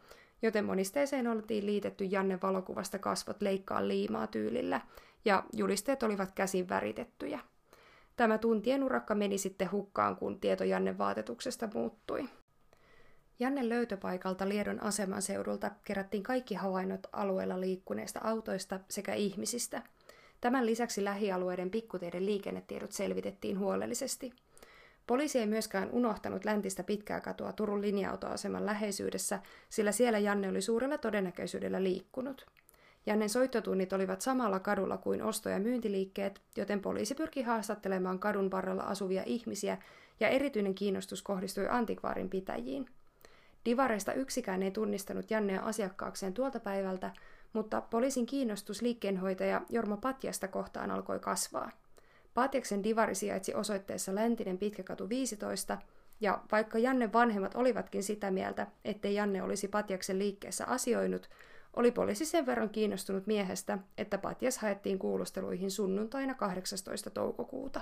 joten 0.43 0.65
monisteeseen 0.65 1.29
oltiin 1.29 1.67
liitetty 1.67 2.05
Janne 2.05 2.39
valokuvasta 2.43 2.99
kasvot 2.99 3.43
leikkaa 3.43 3.89
liimaa 3.89 4.27
tyylillä, 4.27 4.81
ja 5.25 5.45
julisteet 5.53 6.03
olivat 6.03 6.33
käsin 6.33 6.69
väritettyjä. 6.69 7.41
Tämä 8.17 8.39
tuntien 8.39 8.85
urakka 8.85 9.15
meni 9.15 9.39
sitten 9.39 9.73
hukkaan, 9.73 10.17
kun 10.17 10.41
tieto 10.41 10.65
Janne 10.65 10.99
vaatetuksesta 10.99 11.69
muuttui. 11.75 12.29
Janne 13.39 13.69
löytöpaikalta 13.69 14.49
Liedon 14.49 14.83
aseman 14.83 15.23
seudulta 15.23 15.71
kerättiin 15.85 16.23
kaikki 16.23 16.55
havainnot 16.55 17.07
alueella 17.13 17.61
liikkuneista 17.61 18.21
autoista 18.23 18.81
sekä 18.89 19.15
ihmisistä. 19.15 19.83
Tämän 20.41 20.67
lisäksi 20.67 21.05
lähialueiden 21.05 21.71
pikkuteiden 21.71 22.27
liikennetiedot 22.27 22.93
selvitettiin 22.93 23.59
huolellisesti. 23.59 24.33
Poliisi 25.07 25.39
ei 25.39 25.47
myöskään 25.47 25.91
unohtanut 25.91 26.45
läntistä 26.45 26.83
pitkää 26.83 27.21
katua 27.21 27.53
Turun 27.53 27.83
linja-autoaseman 27.83 28.67
läheisyydessä, 28.67 29.41
sillä 29.69 29.93
siellä 29.93 30.19
Janne 30.19 30.49
oli 30.49 30.61
suurella 30.61 30.99
todennäköisyydellä 30.99 31.83
liikkunut. 31.83 32.47
Jannen 33.07 33.29
soittotunnit 33.29 33.93
olivat 33.93 34.21
samalla 34.21 34.61
kadulla 34.61 34.97
kuin 34.97 35.23
osto- 35.23 35.49
ja 35.49 35.59
myyntiliikkeet, 35.59 36.41
joten 36.57 36.81
poliisi 36.81 37.15
pyrki 37.15 37.43
haastattelemaan 37.43 38.19
kadun 38.19 38.51
varrella 38.51 38.83
asuvia 38.83 39.23
ihmisiä 39.27 39.79
ja 40.21 40.29
erityinen 40.29 40.75
kiinnostus 40.75 41.23
kohdistui 41.23 41.69
antikvaarin 41.69 42.31
pitäjiin. 42.31 42.87
Divareista 43.65 44.13
yksikään 44.13 44.63
ei 44.63 44.71
tunnistanut 44.71 45.31
Jannea 45.31 45.63
asiakkaakseen 45.63 46.35
tuolta 46.35 46.61
päivältä, 46.61 47.11
mutta 47.53 47.81
poliisin 47.81 48.27
kiinnostus 48.27 48.83
liikkeenhoitaja 48.83 49.61
Jorma 49.69 49.97
Patjasta 49.97 50.49
kohtaan 50.49 50.91
alkoi 50.91 51.21
kasvaa. 51.21 51.71
Patjaksen 52.35 52.85
divari 52.85 53.15
sijaitsi 53.15 53.55
osoitteessa 53.55 54.15
Läntinen 54.15 54.59
Pitkäkatu 54.59 55.09
15, 55.09 55.79
ja 56.21 56.43
vaikka 56.53 56.79
Janne 56.79 57.13
vanhemmat 57.13 57.55
olivatkin 57.55 58.03
sitä 58.03 58.31
mieltä, 58.31 58.67
ettei 58.85 59.15
Janne 59.15 59.43
olisi 59.43 59.69
Patjaksen 59.69 60.19
liikkeessä 60.19 60.67
asioinut, 60.67 61.31
oli 61.77 61.91
poliisi 61.91 62.25
sen 62.25 62.47
verran 62.47 62.71
kiinnostunut 62.71 63.27
miehestä, 63.27 63.79
että 63.99 64.19
Patjas 64.19 64.59
haettiin 64.59 64.99
kuulusteluihin 64.99 65.71
sunnuntaina 65.71 66.35
18. 66.35 67.11
toukokuuta. 67.11 67.81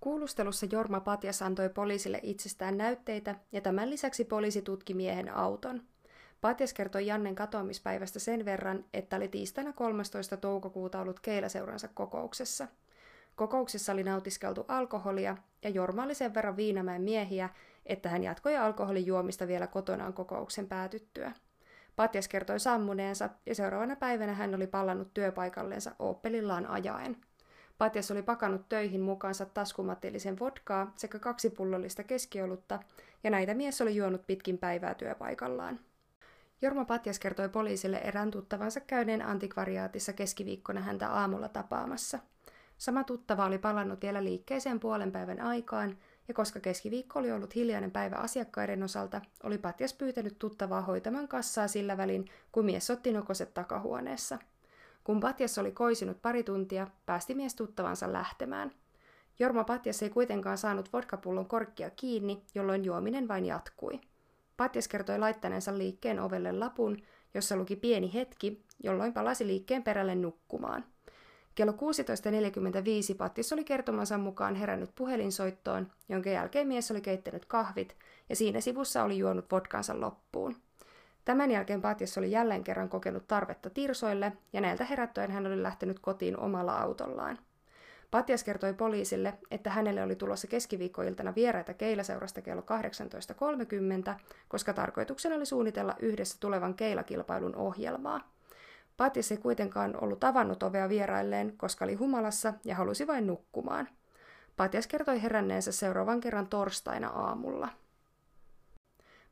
Kuulustelussa 0.00 0.66
Jorma 0.72 1.00
Patjas 1.00 1.42
antoi 1.42 1.68
poliisille 1.68 2.20
itsestään 2.22 2.78
näytteitä 2.78 3.34
ja 3.52 3.60
tämän 3.60 3.90
lisäksi 3.90 4.24
poliisi 4.24 4.62
tutki 4.62 4.94
miehen 4.94 5.34
auton. 5.34 5.82
Patjas 6.40 6.74
kertoi 6.74 7.06
Jannen 7.06 7.34
katoamispäivästä 7.34 8.18
sen 8.18 8.44
verran, 8.44 8.84
että 8.94 9.16
oli 9.16 9.28
tiistaina 9.28 9.72
13. 9.72 10.36
toukokuuta 10.36 11.00
ollut 11.00 11.20
keilaseuransa 11.20 11.88
kokouksessa. 11.94 12.68
Kokouksessa 13.36 13.92
oli 13.92 14.04
nautiskeltu 14.04 14.64
alkoholia 14.68 15.36
ja 15.62 15.70
Jorma 15.70 16.02
oli 16.02 16.14
sen 16.14 16.34
verran 16.34 16.56
Viinamäen 16.56 17.02
miehiä, 17.02 17.48
että 17.86 18.08
hän 18.08 18.24
jatkoi 18.24 18.56
alkoholin 18.56 19.06
juomista 19.06 19.46
vielä 19.46 19.66
kotonaan 19.66 20.12
kokouksen 20.12 20.68
päätyttyä. 20.68 21.32
Patjas 21.96 22.28
kertoi 22.28 22.60
sammuneensa 22.60 23.30
ja 23.46 23.54
seuraavana 23.54 23.96
päivänä 23.96 24.34
hän 24.34 24.54
oli 24.54 24.66
pallannut 24.66 25.14
työpaikallensa 25.14 25.92
Opelillaan 25.98 26.66
ajaen. 26.66 27.16
Patjas 27.78 28.10
oli 28.10 28.22
pakannut 28.22 28.68
töihin 28.68 29.00
mukaansa 29.00 29.46
taskumatillisen 29.46 30.38
vodkaa 30.38 30.92
sekä 30.96 31.18
kaksi 31.18 31.50
pullollista 31.50 32.02
keskiolutta, 32.02 32.78
ja 33.24 33.30
näitä 33.30 33.54
mies 33.54 33.80
oli 33.80 33.96
juonut 33.96 34.26
pitkin 34.26 34.58
päivää 34.58 34.94
työpaikallaan. 34.94 35.80
Jorma 36.62 36.84
Patjas 36.84 37.18
kertoi 37.18 37.48
poliisille 37.48 37.96
erään 37.96 38.30
tuttavansa 38.30 38.80
käyneen 38.80 39.22
antikvariaatissa 39.22 40.12
keskiviikkona 40.12 40.80
häntä 40.80 41.10
aamulla 41.10 41.48
tapaamassa. 41.48 42.18
Sama 42.78 43.04
tuttava 43.04 43.44
oli 43.44 43.58
palannut 43.58 44.02
vielä 44.02 44.24
liikkeeseen 44.24 44.80
puolen 44.80 45.12
päivän 45.12 45.40
aikaan, 45.40 45.98
ja 46.28 46.34
koska 46.34 46.60
keskiviikko 46.60 47.18
oli 47.18 47.32
ollut 47.32 47.54
hiljainen 47.54 47.90
päivä 47.90 48.16
asiakkaiden 48.16 48.82
osalta, 48.82 49.20
oli 49.42 49.58
Patjas 49.58 49.94
pyytänyt 49.94 50.38
tuttavaa 50.38 50.80
hoitamaan 50.80 51.28
kassaa 51.28 51.68
sillä 51.68 51.96
välin, 51.96 52.24
kun 52.52 52.64
mies 52.64 52.90
otti 52.90 53.12
nokoset 53.12 53.54
takahuoneessa. 53.54 54.38
Kun 55.04 55.20
Patjas 55.20 55.58
oli 55.58 55.72
koisinut 55.72 56.22
pari 56.22 56.42
tuntia, 56.42 56.86
päästi 57.06 57.34
mies 57.34 57.54
tuttavansa 57.54 58.12
lähtemään. 58.12 58.70
Jorma 59.38 59.64
Patjas 59.64 60.02
ei 60.02 60.10
kuitenkaan 60.10 60.58
saanut 60.58 60.92
vodkapullon 60.92 61.46
korkkia 61.46 61.90
kiinni, 61.90 62.42
jolloin 62.54 62.84
juominen 62.84 63.28
vain 63.28 63.44
jatkui. 63.44 64.00
Patjas 64.56 64.88
kertoi 64.88 65.18
laittaneensa 65.18 65.78
liikkeen 65.78 66.20
ovelle 66.20 66.52
lapun, 66.52 67.02
jossa 67.34 67.56
luki 67.56 67.76
pieni 67.76 68.14
hetki, 68.14 68.64
jolloin 68.82 69.12
palasi 69.12 69.46
liikkeen 69.46 69.82
perälle 69.82 70.14
nukkumaan. 70.14 70.84
Kello 71.54 71.72
16.45 71.72 71.78
Pattis 73.18 73.52
oli 73.52 73.64
kertomansa 73.64 74.18
mukaan 74.18 74.54
herännyt 74.54 74.90
puhelinsoittoon, 74.94 75.92
jonka 76.08 76.30
jälkeen 76.30 76.68
mies 76.68 76.90
oli 76.90 77.00
keittänyt 77.00 77.44
kahvit 77.44 77.96
ja 78.28 78.36
siinä 78.36 78.60
sivussa 78.60 79.02
oli 79.02 79.18
juonut 79.18 79.50
vodkansa 79.52 80.00
loppuun. 80.00 80.56
Tämän 81.24 81.50
jälkeen 81.50 81.82
Patjas 81.82 82.18
oli 82.18 82.30
jälleen 82.30 82.64
kerran 82.64 82.88
kokenut 82.88 83.28
tarvetta 83.28 83.70
tirsoille 83.70 84.32
ja 84.52 84.60
näiltä 84.60 84.84
herättyen 84.84 85.30
hän 85.30 85.46
oli 85.46 85.62
lähtenyt 85.62 85.98
kotiin 85.98 86.38
omalla 86.38 86.78
autollaan. 86.78 87.38
Patjas 88.10 88.44
kertoi 88.44 88.74
poliisille, 88.74 89.34
että 89.50 89.70
hänelle 89.70 90.02
oli 90.02 90.16
tulossa 90.16 90.46
keskiviikkoiltana 90.46 91.34
vieraita 91.34 91.74
keilaseurasta 91.74 92.42
kello 92.42 92.62
18.30, 94.08 94.14
koska 94.48 94.72
tarkoituksena 94.72 95.34
oli 95.36 95.46
suunnitella 95.46 95.96
yhdessä 95.98 96.36
tulevan 96.40 96.74
keilakilpailun 96.74 97.56
ohjelmaa. 97.56 98.33
Patjas 98.96 99.32
ei 99.32 99.38
kuitenkaan 99.38 100.04
ollut 100.04 100.24
avannut 100.24 100.62
ovea 100.62 100.88
vierailleen, 100.88 101.56
koska 101.56 101.84
oli 101.84 101.94
humalassa 101.94 102.54
ja 102.64 102.74
halusi 102.74 103.06
vain 103.06 103.26
nukkumaan. 103.26 103.88
Patjas 104.56 104.86
kertoi 104.86 105.22
heränneensä 105.22 105.72
seuraavan 105.72 106.20
kerran 106.20 106.46
torstaina 106.46 107.08
aamulla. 107.08 107.68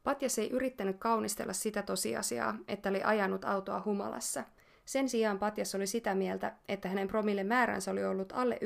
Patjas 0.03 0.39
ei 0.39 0.51
yrittänyt 0.51 0.97
kaunistella 0.99 1.53
sitä 1.53 1.83
tosiasiaa, 1.83 2.57
että 2.69 2.89
oli 2.89 3.03
ajanut 3.03 3.45
autoa 3.45 3.83
humalassa. 3.85 4.45
Sen 4.85 5.09
sijaan 5.09 5.39
Patjas 5.39 5.75
oli 5.75 5.87
sitä 5.87 6.15
mieltä, 6.15 6.53
että 6.69 6.89
hänen 6.89 7.09
promille 7.09 7.45
määränsä 7.45 7.91
oli 7.91 8.05
ollut 8.05 8.33
alle 8.33 8.59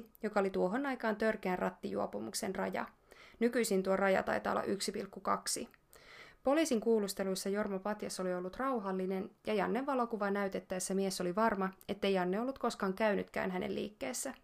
1,5, 0.00 0.06
joka 0.22 0.40
oli 0.40 0.50
tuohon 0.50 0.86
aikaan 0.86 1.16
törkeän 1.16 1.58
rattijuopumuksen 1.58 2.54
raja. 2.54 2.86
Nykyisin 3.40 3.82
tuo 3.82 3.96
raja 3.96 4.22
taitaa 4.22 4.52
olla 4.52 4.62
1,2. 4.62 5.68
Poliisin 6.42 6.80
kuulusteluissa 6.80 7.48
Jorma 7.48 7.78
Patjas 7.78 8.20
oli 8.20 8.34
ollut 8.34 8.56
rauhallinen 8.56 9.30
ja 9.46 9.54
Janne 9.54 9.86
valokuva 9.86 10.30
näytettäessä 10.30 10.94
mies 10.94 11.20
oli 11.20 11.34
varma, 11.34 11.70
ettei 11.88 12.14
Janne 12.14 12.40
ollut 12.40 12.58
koskaan 12.58 12.94
käynytkään 12.94 13.50
hänen 13.50 13.74
liikkeessä. 13.74 14.34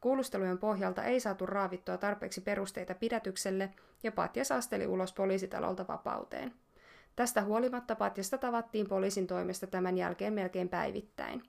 Kuulustelujen 0.00 0.58
pohjalta 0.58 1.04
ei 1.04 1.20
saatu 1.20 1.46
raavittua 1.46 1.96
tarpeeksi 1.96 2.40
perusteita 2.40 2.94
pidätykselle 2.94 3.70
ja 4.02 4.12
Patjas 4.12 4.52
asteli 4.52 4.86
ulos 4.86 5.12
poliisitalolta 5.12 5.84
vapauteen. 5.88 6.52
Tästä 7.16 7.42
huolimatta 7.42 7.94
Patjasta 7.94 8.38
tavattiin 8.38 8.88
poliisin 8.88 9.26
toimesta 9.26 9.66
tämän 9.66 9.96
jälkeen 9.96 10.32
melkein 10.32 10.68
päivittäin. 10.68 11.42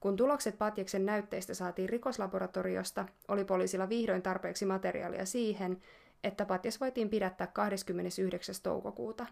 Kun 0.00 0.16
tulokset 0.16 0.58
Patjaksen 0.58 1.06
näytteistä 1.06 1.54
saatiin 1.54 1.88
rikoslaboratoriosta, 1.88 3.06
oli 3.28 3.44
poliisilla 3.44 3.88
vihdoin 3.88 4.22
tarpeeksi 4.22 4.66
materiaalia 4.66 5.26
siihen, 5.26 5.82
että 6.24 6.46
Patjas 6.46 6.80
voitiin 6.80 7.08
pidättää 7.08 7.46
29. 7.46 8.54
toukokuuta. 8.62 9.26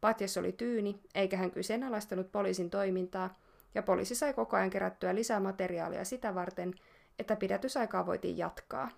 Patjas 0.00 0.36
oli 0.36 0.52
tyyni, 0.52 1.00
eikä 1.14 1.36
hän 1.36 1.50
kyseenalaistanut 1.50 2.32
poliisin 2.32 2.70
toimintaa, 2.70 3.38
ja 3.74 3.82
poliisi 3.82 4.14
sai 4.14 4.34
koko 4.34 4.56
ajan 4.56 4.70
kerättyä 4.70 5.14
lisää 5.14 5.40
materiaalia 5.40 6.04
sitä 6.04 6.34
varten, 6.34 6.74
että 7.18 7.36
pidätysaikaa 7.36 8.06
voitiin 8.06 8.38
jatkaa. 8.38 8.90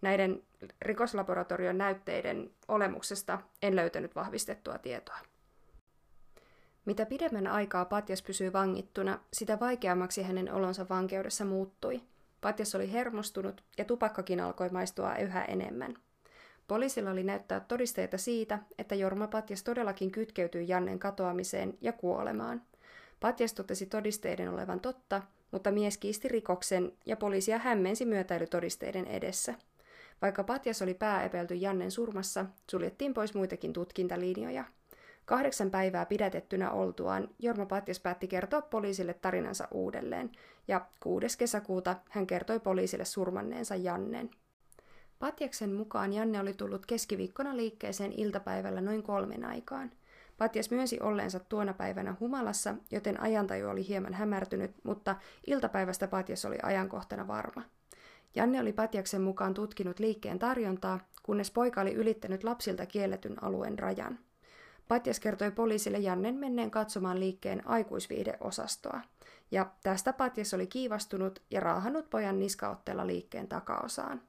Näiden 0.00 0.42
rikoslaboratorion 0.82 1.78
näytteiden 1.78 2.50
olemuksesta 2.68 3.38
en 3.62 3.76
löytänyt 3.76 4.16
vahvistettua 4.16 4.78
tietoa. 4.78 5.18
Mitä 6.84 7.06
pidemmän 7.06 7.46
aikaa 7.46 7.84
Patjas 7.84 8.22
pysyi 8.22 8.52
vangittuna, 8.52 9.18
sitä 9.32 9.60
vaikeammaksi 9.60 10.22
hänen 10.22 10.52
olonsa 10.52 10.86
vankeudessa 10.88 11.44
muuttui. 11.44 12.00
Patjas 12.40 12.74
oli 12.74 12.92
hermostunut 12.92 13.64
ja 13.78 13.84
tupakkakin 13.84 14.40
alkoi 14.40 14.68
maistua 14.68 15.16
yhä 15.16 15.44
enemmän– 15.44 15.94
Poliisilla 16.68 17.10
oli 17.10 17.22
näyttää 17.22 17.60
todisteita 17.60 18.18
siitä, 18.18 18.58
että 18.78 18.94
Jorma 18.94 19.26
Patjas 19.26 19.62
todellakin 19.62 20.10
kytkeytyi 20.10 20.68
Jannen 20.68 20.98
katoamiseen 20.98 21.78
ja 21.80 21.92
kuolemaan. 21.92 22.62
Patjas 23.20 23.52
totesi 23.52 23.86
todisteiden 23.86 24.48
olevan 24.48 24.80
totta, 24.80 25.22
mutta 25.50 25.72
mies 25.72 25.98
kiisti 25.98 26.28
rikoksen 26.28 26.92
ja 27.06 27.16
poliisia 27.16 27.58
hämmensi 27.58 28.04
myötäilytodisteiden 28.04 29.06
edessä. 29.06 29.54
Vaikka 30.22 30.44
Patjas 30.44 30.82
oli 30.82 30.94
pääepelty 30.94 31.54
Jannen 31.54 31.90
surmassa, 31.90 32.46
suljettiin 32.70 33.14
pois 33.14 33.34
muitakin 33.34 33.72
tutkintalinjoja. 33.72 34.64
Kahdeksan 35.24 35.70
päivää 35.70 36.06
pidätettynä 36.06 36.70
oltuaan 36.70 37.28
Jorma 37.38 37.66
Patjas 37.66 38.00
päätti 38.00 38.28
kertoa 38.28 38.62
poliisille 38.62 39.14
tarinansa 39.14 39.68
uudelleen, 39.70 40.30
ja 40.68 40.86
6. 41.00 41.38
kesäkuuta 41.38 41.96
hän 42.10 42.26
kertoi 42.26 42.60
poliisille 42.60 43.04
surmanneensa 43.04 43.76
Jannen. 43.76 44.30
Patjaksen 45.18 45.72
mukaan 45.72 46.12
Janne 46.12 46.40
oli 46.40 46.54
tullut 46.54 46.86
keskiviikkona 46.86 47.56
liikkeeseen 47.56 48.12
iltapäivällä 48.12 48.80
noin 48.80 49.02
kolmen 49.02 49.44
aikaan. 49.44 49.90
Patjas 50.38 50.70
myönsi 50.70 50.98
olleensa 51.00 51.40
tuona 51.40 51.74
päivänä 51.74 52.16
humalassa, 52.20 52.74
joten 52.90 53.20
ajantaju 53.20 53.68
oli 53.68 53.88
hieman 53.88 54.14
hämärtynyt, 54.14 54.70
mutta 54.82 55.16
iltapäivästä 55.46 56.08
Patjas 56.08 56.44
oli 56.44 56.58
ajankohtana 56.62 57.26
varma. 57.26 57.62
Janne 58.34 58.60
oli 58.60 58.72
Patjaksen 58.72 59.22
mukaan 59.22 59.54
tutkinut 59.54 59.98
liikkeen 59.98 60.38
tarjontaa, 60.38 61.00
kunnes 61.22 61.50
poika 61.50 61.80
oli 61.80 61.94
ylittänyt 61.94 62.44
lapsilta 62.44 62.86
kielletyn 62.86 63.44
alueen 63.44 63.78
rajan. 63.78 64.18
Patjas 64.88 65.20
kertoi 65.20 65.50
poliisille 65.50 65.98
Jannen 65.98 66.34
menneen 66.34 66.70
katsomaan 66.70 67.20
liikkeen 67.20 67.66
aikuisviideosastoa, 67.66 69.00
ja 69.50 69.66
tästä 69.82 70.12
Patjas 70.12 70.54
oli 70.54 70.66
kiivastunut 70.66 71.42
ja 71.50 71.60
raahannut 71.60 72.10
pojan 72.10 72.38
niskaotteella 72.38 73.06
liikkeen 73.06 73.48
takaosaan. 73.48 74.20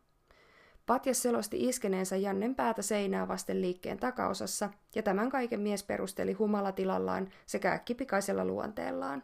Patjas 0.89 1.21
selosti 1.21 1.67
iskeneensä 1.67 2.15
Jannen 2.15 2.55
päätä 2.55 2.81
seinää 2.81 3.27
vasten 3.27 3.61
liikkeen 3.61 3.97
takaosassa, 3.97 4.69
ja 4.95 5.03
tämän 5.03 5.29
kaiken 5.29 5.59
mies 5.59 5.83
perusteli 5.83 6.33
humalatilallaan 6.33 7.29
sekä 7.45 7.71
äkkipikaisella 7.71 8.45
luonteellaan. 8.45 9.23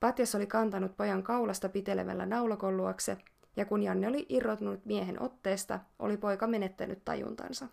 Patjas 0.00 0.34
oli 0.34 0.46
kantanut 0.46 0.96
pojan 0.96 1.22
kaulasta 1.22 1.68
pitelemällä 1.68 2.26
naulakon 2.26 2.76
luokse, 2.76 3.16
ja 3.56 3.64
kun 3.64 3.82
Janne 3.82 4.08
oli 4.08 4.26
irrotunut 4.28 4.84
miehen 4.84 5.22
otteesta, 5.22 5.80
oli 5.98 6.16
poika 6.16 6.46
menettänyt 6.46 7.04
tajuntansa. 7.04 7.66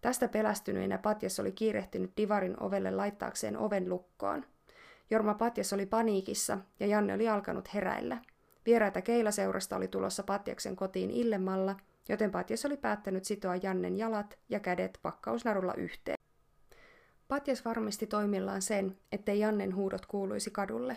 Tästä 0.00 0.28
pelästyneenä 0.28 0.98
Patjas 0.98 1.40
oli 1.40 1.52
kiirehtinyt 1.52 2.12
divarin 2.16 2.62
ovelle 2.62 2.90
laittaakseen 2.90 3.58
oven 3.58 3.88
lukkoon. 3.88 4.44
Jorma 5.10 5.34
Patjas 5.34 5.72
oli 5.72 5.86
paniikissa 5.86 6.58
ja 6.80 6.86
Janne 6.86 7.14
oli 7.14 7.28
alkanut 7.28 7.74
heräillä. 7.74 8.18
Vieraita 8.66 9.02
keilaseurasta 9.02 9.76
oli 9.76 9.88
tulossa 9.88 10.22
Patjaksen 10.22 10.76
kotiin 10.76 11.10
illemmalla, 11.10 11.76
joten 12.08 12.30
Patjas 12.30 12.64
oli 12.64 12.76
päättänyt 12.76 13.24
sitoa 13.24 13.56
Jannen 13.56 13.96
jalat 13.96 14.38
ja 14.48 14.60
kädet 14.60 14.98
pakkausnarulla 15.02 15.74
yhteen. 15.74 16.18
Patjas 17.28 17.64
varmisti 17.64 18.06
toimillaan 18.06 18.62
sen, 18.62 18.98
ettei 19.12 19.40
Jannen 19.40 19.74
huudot 19.74 20.06
kuuluisi 20.06 20.50
kadulle. 20.50 20.96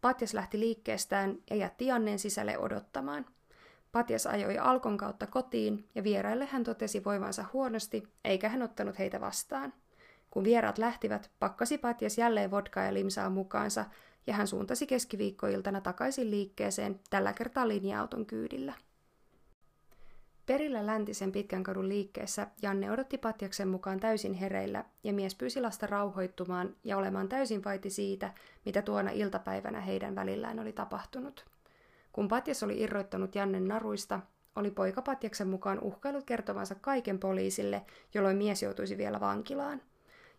Patjas 0.00 0.34
lähti 0.34 0.60
liikkeestään 0.60 1.38
ja 1.50 1.56
jätti 1.56 1.86
Jannen 1.86 2.18
sisälle 2.18 2.58
odottamaan– 2.58 3.26
Patjas 3.92 4.26
ajoi 4.26 4.58
Alkon 4.58 4.96
kautta 4.96 5.26
kotiin 5.26 5.88
ja 5.94 6.04
vieraille 6.04 6.46
hän 6.46 6.64
totesi 6.64 7.04
voivansa 7.04 7.44
huonosti, 7.52 8.08
eikä 8.24 8.48
hän 8.48 8.62
ottanut 8.62 8.98
heitä 8.98 9.20
vastaan. 9.20 9.72
Kun 10.30 10.44
vieraat 10.44 10.78
lähtivät, 10.78 11.30
pakkasi 11.38 11.78
Patjas 11.78 12.18
jälleen 12.18 12.50
vodkaa 12.50 12.84
ja 12.84 12.94
limsaa 12.94 13.30
mukaansa 13.30 13.84
ja 14.26 14.34
hän 14.34 14.46
suuntasi 14.46 14.86
keskiviikkoiltana 14.86 15.80
takaisin 15.80 16.30
liikkeeseen, 16.30 17.00
tällä 17.10 17.32
kertaa 17.32 17.68
linja-auton 17.68 18.26
kyydillä. 18.26 18.74
Perillä 20.48 20.86
läntisen 20.86 21.32
pitkän 21.32 21.62
kadun 21.62 21.88
liikkeessä 21.88 22.46
Janne 22.62 22.90
odotti 22.92 23.18
Patjaksen 23.18 23.68
mukaan 23.68 24.00
täysin 24.00 24.34
hereillä 24.34 24.84
ja 25.04 25.12
mies 25.12 25.34
pyysi 25.34 25.60
lasta 25.60 25.86
rauhoittumaan 25.86 26.76
ja 26.84 26.96
olemaan 26.96 27.28
täysin 27.28 27.64
vaiti 27.64 27.90
siitä, 27.90 28.34
mitä 28.64 28.82
tuona 28.82 29.10
iltapäivänä 29.10 29.80
heidän 29.80 30.14
välillään 30.14 30.60
oli 30.60 30.72
tapahtunut. 30.72 31.46
Kun 32.12 32.28
Patjas 32.28 32.62
oli 32.62 32.80
irroittanut 32.80 33.34
Jannen 33.34 33.68
naruista, 33.68 34.20
oli 34.56 34.70
poika 34.70 35.02
Patjaksen 35.02 35.48
mukaan 35.48 35.80
uhkailut 35.80 36.24
kertovansa 36.24 36.74
kaiken 36.74 37.18
poliisille, 37.18 37.84
jolloin 38.14 38.36
mies 38.36 38.62
joutuisi 38.62 38.98
vielä 38.98 39.20
vankilaan. 39.20 39.82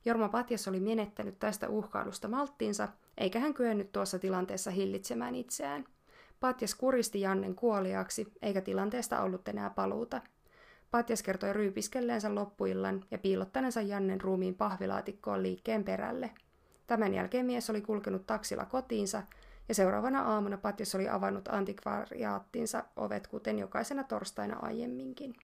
Jorma 0.05 0.29
Patjas 0.29 0.67
oli 0.67 0.79
menettänyt 0.79 1.39
tästä 1.39 1.69
uhkailusta 1.69 2.27
malttiinsa, 2.27 2.87
eikä 3.17 3.39
hän 3.39 3.53
kyennyt 3.53 3.91
tuossa 3.91 4.19
tilanteessa 4.19 4.71
hillitsemään 4.71 5.35
itseään. 5.35 5.85
Patjas 6.39 6.75
kuristi 6.75 7.21
Jannen 7.21 7.55
kuoliaaksi, 7.55 8.33
eikä 8.41 8.61
tilanteesta 8.61 9.21
ollut 9.21 9.47
enää 9.47 9.69
paluuta. 9.69 10.21
Patjas 10.91 11.23
kertoi 11.23 11.53
ryypiskelleensä 11.53 12.35
loppuillan 12.35 13.05
ja 13.11 13.17
piilottaneensa 13.17 13.81
Jannen 13.81 14.21
ruumiin 14.21 14.55
pahvilaatikkoon 14.55 15.43
liikkeen 15.43 15.83
perälle. 15.83 16.31
Tämän 16.87 17.13
jälkeen 17.13 17.45
mies 17.45 17.69
oli 17.69 17.81
kulkenut 17.81 18.25
taksilla 18.25 18.65
kotiinsa 18.65 19.23
ja 19.69 19.75
seuraavana 19.75 20.21
aamuna 20.21 20.57
Patjas 20.57 20.95
oli 20.95 21.09
avannut 21.09 21.47
antikvariaattinsa 21.47 22.83
ovet 22.95 23.27
kuten 23.27 23.59
jokaisena 23.59 24.03
torstaina 24.03 24.59
aiemminkin. 24.61 25.35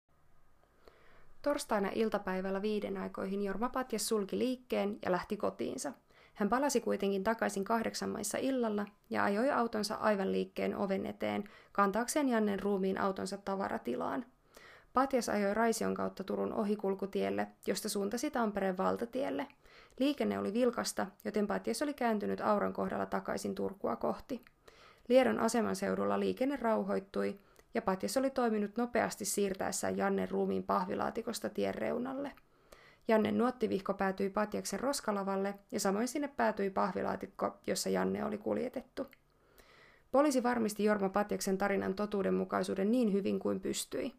Torstaina 1.41 1.89
iltapäivällä 1.95 2.61
viiden 2.61 2.97
aikoihin 2.97 3.41
Jorma 3.41 3.69
Patjas 3.69 4.07
sulki 4.07 4.37
liikkeen 4.37 4.97
ja 5.05 5.11
lähti 5.11 5.37
kotiinsa. 5.37 5.93
Hän 6.35 6.49
palasi 6.49 6.81
kuitenkin 6.81 7.23
takaisin 7.23 7.63
kahdeksan 7.63 8.09
maissa 8.09 8.37
illalla 8.37 8.85
ja 9.09 9.23
ajoi 9.23 9.51
autonsa 9.51 9.95
aivan 9.95 10.31
liikkeen 10.31 10.75
oven 10.75 11.05
eteen, 11.05 11.43
kantaakseen 11.71 12.29
Jannen 12.29 12.59
ruumiin 12.59 13.01
autonsa 13.01 13.37
tavaratilaan. 13.37 14.25
Patjas 14.93 15.29
ajoi 15.29 15.53
Raision 15.53 15.93
kautta 15.93 16.23
Turun 16.23 16.53
ohikulkutielle, 16.53 17.47
josta 17.67 17.89
suuntasi 17.89 18.31
Tampereen 18.31 18.77
valtatielle– 18.77 19.47
Liikenne 19.99 20.39
oli 20.39 20.53
vilkasta, 20.53 21.07
joten 21.25 21.47
Patjes 21.47 21.81
oli 21.81 21.93
kääntynyt 21.93 22.41
Auran 22.41 22.73
kohdalla 22.73 23.05
takaisin 23.05 23.55
Turkua 23.55 23.95
kohti. 23.95 24.45
Liedon 25.07 25.39
aseman 25.39 25.75
seudulla 25.75 26.19
liikenne 26.19 26.55
rauhoittui, 26.55 27.39
ja 27.73 27.81
Patjes 27.81 28.17
oli 28.17 28.29
toiminut 28.29 28.77
nopeasti 28.77 29.25
siirtäessään 29.25 29.97
Jannen 29.97 30.31
ruumiin 30.31 30.63
pahvilaatikosta 30.63 31.49
tien 31.49 31.75
reunalle. 31.75 32.31
Jannen 33.07 33.37
nuottivihko 33.37 33.93
päätyi 33.93 34.29
Patjaksen 34.29 34.79
roskalavalle, 34.79 35.53
ja 35.71 35.79
samoin 35.79 36.07
sinne 36.07 36.27
päätyi 36.27 36.69
pahvilaatikko, 36.69 37.57
jossa 37.67 37.89
Janne 37.89 38.25
oli 38.25 38.37
kuljetettu. 38.37 39.07
Poliisi 40.11 40.43
varmisti 40.43 40.83
Jorma 40.83 41.09
Patjaksen 41.09 41.57
tarinan 41.57 41.93
totuudenmukaisuuden 41.93 42.91
niin 42.91 43.13
hyvin 43.13 43.39
kuin 43.39 43.59
pystyi. 43.59 44.13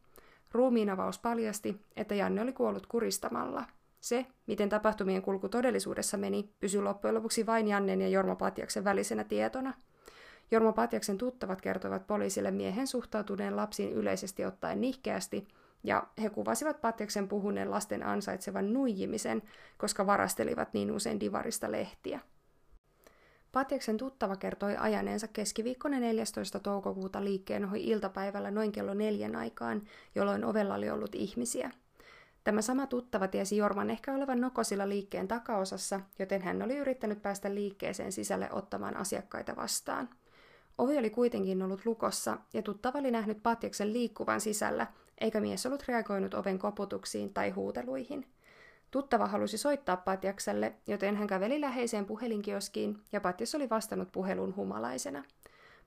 Ruumiinavaus 0.52 1.18
paljasti, 1.18 1.80
että 1.96 2.14
Janne 2.14 2.42
oli 2.42 2.52
kuollut 2.52 2.86
kuristamalla– 2.86 3.64
se, 4.06 4.26
miten 4.46 4.68
tapahtumien 4.68 5.22
kulku 5.22 5.48
todellisuudessa 5.48 6.16
meni, 6.16 6.50
pysyi 6.60 6.82
loppujen 6.82 7.14
lopuksi 7.14 7.46
vain 7.46 7.68
Jannen 7.68 8.00
ja 8.00 8.08
Jorma 8.08 8.36
Patjaksen 8.36 8.84
välisenä 8.84 9.24
tietona. 9.24 9.74
Jorma 10.50 10.72
Patjaksen 10.72 11.18
tuttavat 11.18 11.60
kertoivat 11.60 12.06
poliisille 12.06 12.50
miehen 12.50 12.86
suhtautuneen 12.86 13.56
lapsiin 13.56 13.92
yleisesti 13.92 14.44
ottaen 14.44 14.80
nihkeästi, 14.80 15.48
ja 15.84 16.06
he 16.22 16.30
kuvasivat 16.30 16.80
Patjaksen 16.80 17.28
puhuneen 17.28 17.70
lasten 17.70 18.06
ansaitsevan 18.06 18.72
nuijimisen, 18.72 19.42
koska 19.78 20.06
varastelivat 20.06 20.72
niin 20.72 20.92
usein 20.92 21.20
divarista 21.20 21.72
lehtiä. 21.72 22.20
Patjaksen 23.52 23.96
tuttava 23.96 24.36
kertoi 24.36 24.76
ajaneensa 24.76 25.28
keskiviikkona 25.28 26.00
14. 26.00 26.60
toukokuuta 26.60 27.24
liikkeen 27.24 27.64
ohi 27.64 27.84
iltapäivällä 27.84 28.50
noin 28.50 28.72
kello 28.72 28.94
neljän 28.94 29.36
aikaan, 29.36 29.82
jolloin 30.14 30.44
ovella 30.44 30.74
oli 30.74 30.90
ollut 30.90 31.14
ihmisiä– 31.14 31.70
Tämä 32.46 32.62
sama 32.62 32.86
tuttava 32.86 33.28
tiesi 33.28 33.56
Jorman 33.56 33.90
ehkä 33.90 34.14
olevan 34.14 34.40
nokosilla 34.40 34.88
liikkeen 34.88 35.28
takaosassa, 35.28 36.00
joten 36.18 36.42
hän 36.42 36.62
oli 36.62 36.76
yrittänyt 36.76 37.22
päästä 37.22 37.54
liikkeeseen 37.54 38.12
sisälle 38.12 38.48
ottamaan 38.52 38.96
asiakkaita 38.96 39.56
vastaan. 39.56 40.08
Ovi 40.78 40.98
oli 40.98 41.10
kuitenkin 41.10 41.62
ollut 41.62 41.86
lukossa 41.86 42.38
ja 42.54 42.62
tuttava 42.62 42.98
oli 42.98 43.10
nähnyt 43.10 43.42
Patjaksen 43.42 43.92
liikkuvan 43.92 44.40
sisällä, 44.40 44.86
eikä 45.20 45.40
mies 45.40 45.66
ollut 45.66 45.88
reagoinut 45.88 46.34
oven 46.34 46.58
koputuksiin 46.58 47.34
tai 47.34 47.50
huuteluihin. 47.50 48.26
Tuttava 48.90 49.26
halusi 49.26 49.58
soittaa 49.58 49.96
Patjakselle, 49.96 50.74
joten 50.86 51.16
hän 51.16 51.26
käveli 51.26 51.60
läheiseen 51.60 52.06
puhelinkioskiin 52.06 53.02
ja 53.12 53.20
Patjas 53.20 53.54
oli 53.54 53.70
vastannut 53.70 54.12
puhelun 54.12 54.56
humalaisena. 54.56 55.24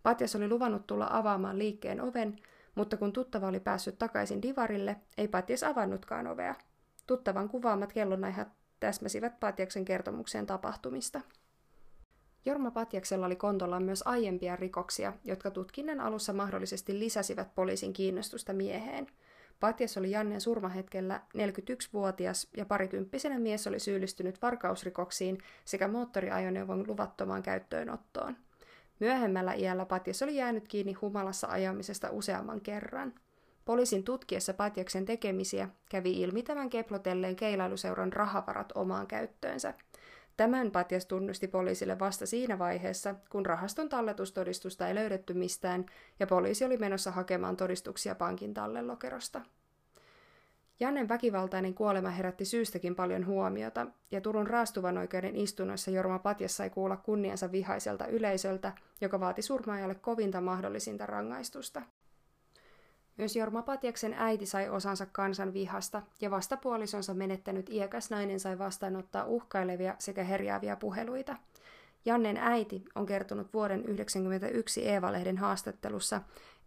Patjas 0.04 0.36
oli 0.36 0.48
luvannut 0.48 0.88
tulla 0.88 1.08
avaamaan 1.12 1.60
liikkeen 1.60 2.02
oven, 2.02 2.36
mutta 2.76 2.98
kun 2.98 3.14
tuttava 3.14 3.48
oli 3.48 3.60
päässyt 3.60 3.98
takaisin 4.00 4.42
divarille, 4.42 4.96
ei 5.18 5.28
Patjas 5.28 5.64
avannutkaan 5.64 6.28
ovea. 6.28 6.56
Tuttavan 7.08 7.50
kuvaamat 7.50 7.94
kellonaihat 7.94 8.48
täsmäsivät 8.80 9.40
Patjaksen 9.40 9.86
kertomukseen 9.86 10.46
tapahtumista. 10.46 11.22
Jorma 12.50 12.72
Patjaksella 12.72 13.26
oli 13.26 13.36
kontollaan 13.36 13.84
myös 13.84 14.04
aiempia 14.06 14.56
rikoksia, 14.56 15.14
jotka 15.24 15.52
tutkinnan 15.52 16.00
alussa 16.00 16.34
mahdollisesti 16.34 17.00
lisäsivät 17.00 17.56
poliisin 17.56 17.94
kiinnostusta 17.94 18.54
mieheen. 18.54 19.08
Patjas 19.60 19.98
oli 19.98 20.12
Jannen 20.12 20.42
surmahetkellä 20.42 21.22
41-vuotias 21.38 22.48
ja 22.58 22.66
parikymppisenä 22.66 23.40
mies 23.40 23.68
oli 23.68 23.80
syyllistynyt 23.80 24.42
varkausrikoksiin 24.42 25.38
sekä 25.66 25.88
moottoriajoneuvon 25.88 26.88
luvattomaan 26.88 27.44
käyttöönottoon. 27.44 28.38
Myöhemmällä 29.00 29.54
iällä 29.54 29.86
Patjas 29.86 30.22
oli 30.22 30.36
jäänyt 30.36 30.68
kiinni 30.68 30.94
humalassa 30.94 31.48
ajamisesta 31.48 32.10
useamman 32.12 32.62
kerran. 32.62 33.14
Poliisin 33.66 34.04
tutkiessa 34.04 34.54
Patjaksen 34.54 35.06
tekemisiä 35.06 35.70
kävi 35.90 36.22
ilmi 36.22 36.44
tämän 36.44 36.70
keplotelleen 36.70 37.36
keilailuseuran 37.36 38.14
rahavarat 38.14 38.72
omaan 38.76 39.08
käyttöönsä. 39.08 39.74
Tämän 40.40 40.72
Patjas 40.72 41.06
tunnusti 41.06 41.48
poliisille 41.48 42.00
vasta 42.00 42.26
siinä 42.26 42.60
vaiheessa, 42.60 43.16
kun 43.30 43.46
rahaston 43.46 43.90
talletustodistusta 43.90 44.88
ei 44.88 44.96
löydetty 44.96 45.34
mistään 45.34 45.86
ja 46.20 46.28
poliisi 46.28 46.66
oli 46.66 46.78
menossa 46.78 47.12
hakemaan 47.12 47.58
todistuksia 47.58 48.16
pankin 48.16 48.54
tallelokerosta. 48.54 49.42
Jannen 50.80 51.10
väkivaltainen 51.10 51.74
kuolema 51.74 52.10
herätti 52.10 52.46
syystäkin 52.46 52.96
paljon 52.96 53.26
huomiota, 53.26 53.88
ja 54.12 54.22
Turun 54.22 54.48
raastuvan 54.48 54.98
oikeuden 54.98 55.36
istunnoissa 55.36 55.92
Jorma 55.92 56.20
Patjas 56.20 56.58
sai 56.58 56.70
kuulla 56.70 56.98
kunniansa 56.98 57.52
vihaiselta 57.52 58.08
yleisöltä, 58.08 58.74
joka 59.02 59.20
vaati 59.20 59.42
surmaajalle 59.42 59.96
kovinta 59.96 60.42
mahdollisinta 60.42 61.06
rangaistusta. 61.06 61.82
Myös 63.20 63.36
Jorma 63.36 63.62
Patjaksen 63.62 64.14
äiti 64.18 64.46
sai 64.46 64.70
osansa 64.70 65.06
kansan 65.06 65.54
vihasta, 65.54 66.02
ja 66.22 66.32
vastapuolisonsa 66.32 67.14
menettänyt 67.14 67.70
iäkäs 67.70 68.10
nainen 68.10 68.40
sai 68.40 68.60
vastaanottaa 68.60 69.26
uhkailevia 69.26 69.96
sekä 69.98 70.24
herjääviä 70.24 70.76
puheluita. 70.76 71.36
Jannen 72.06 72.38
äiti 72.38 72.86
on 72.96 73.06
kertonut 73.06 73.54
vuoden 73.54 73.80
1991 73.80 74.90
Eeva-lehden 74.90 75.38
haastattelussa, 75.38 76.22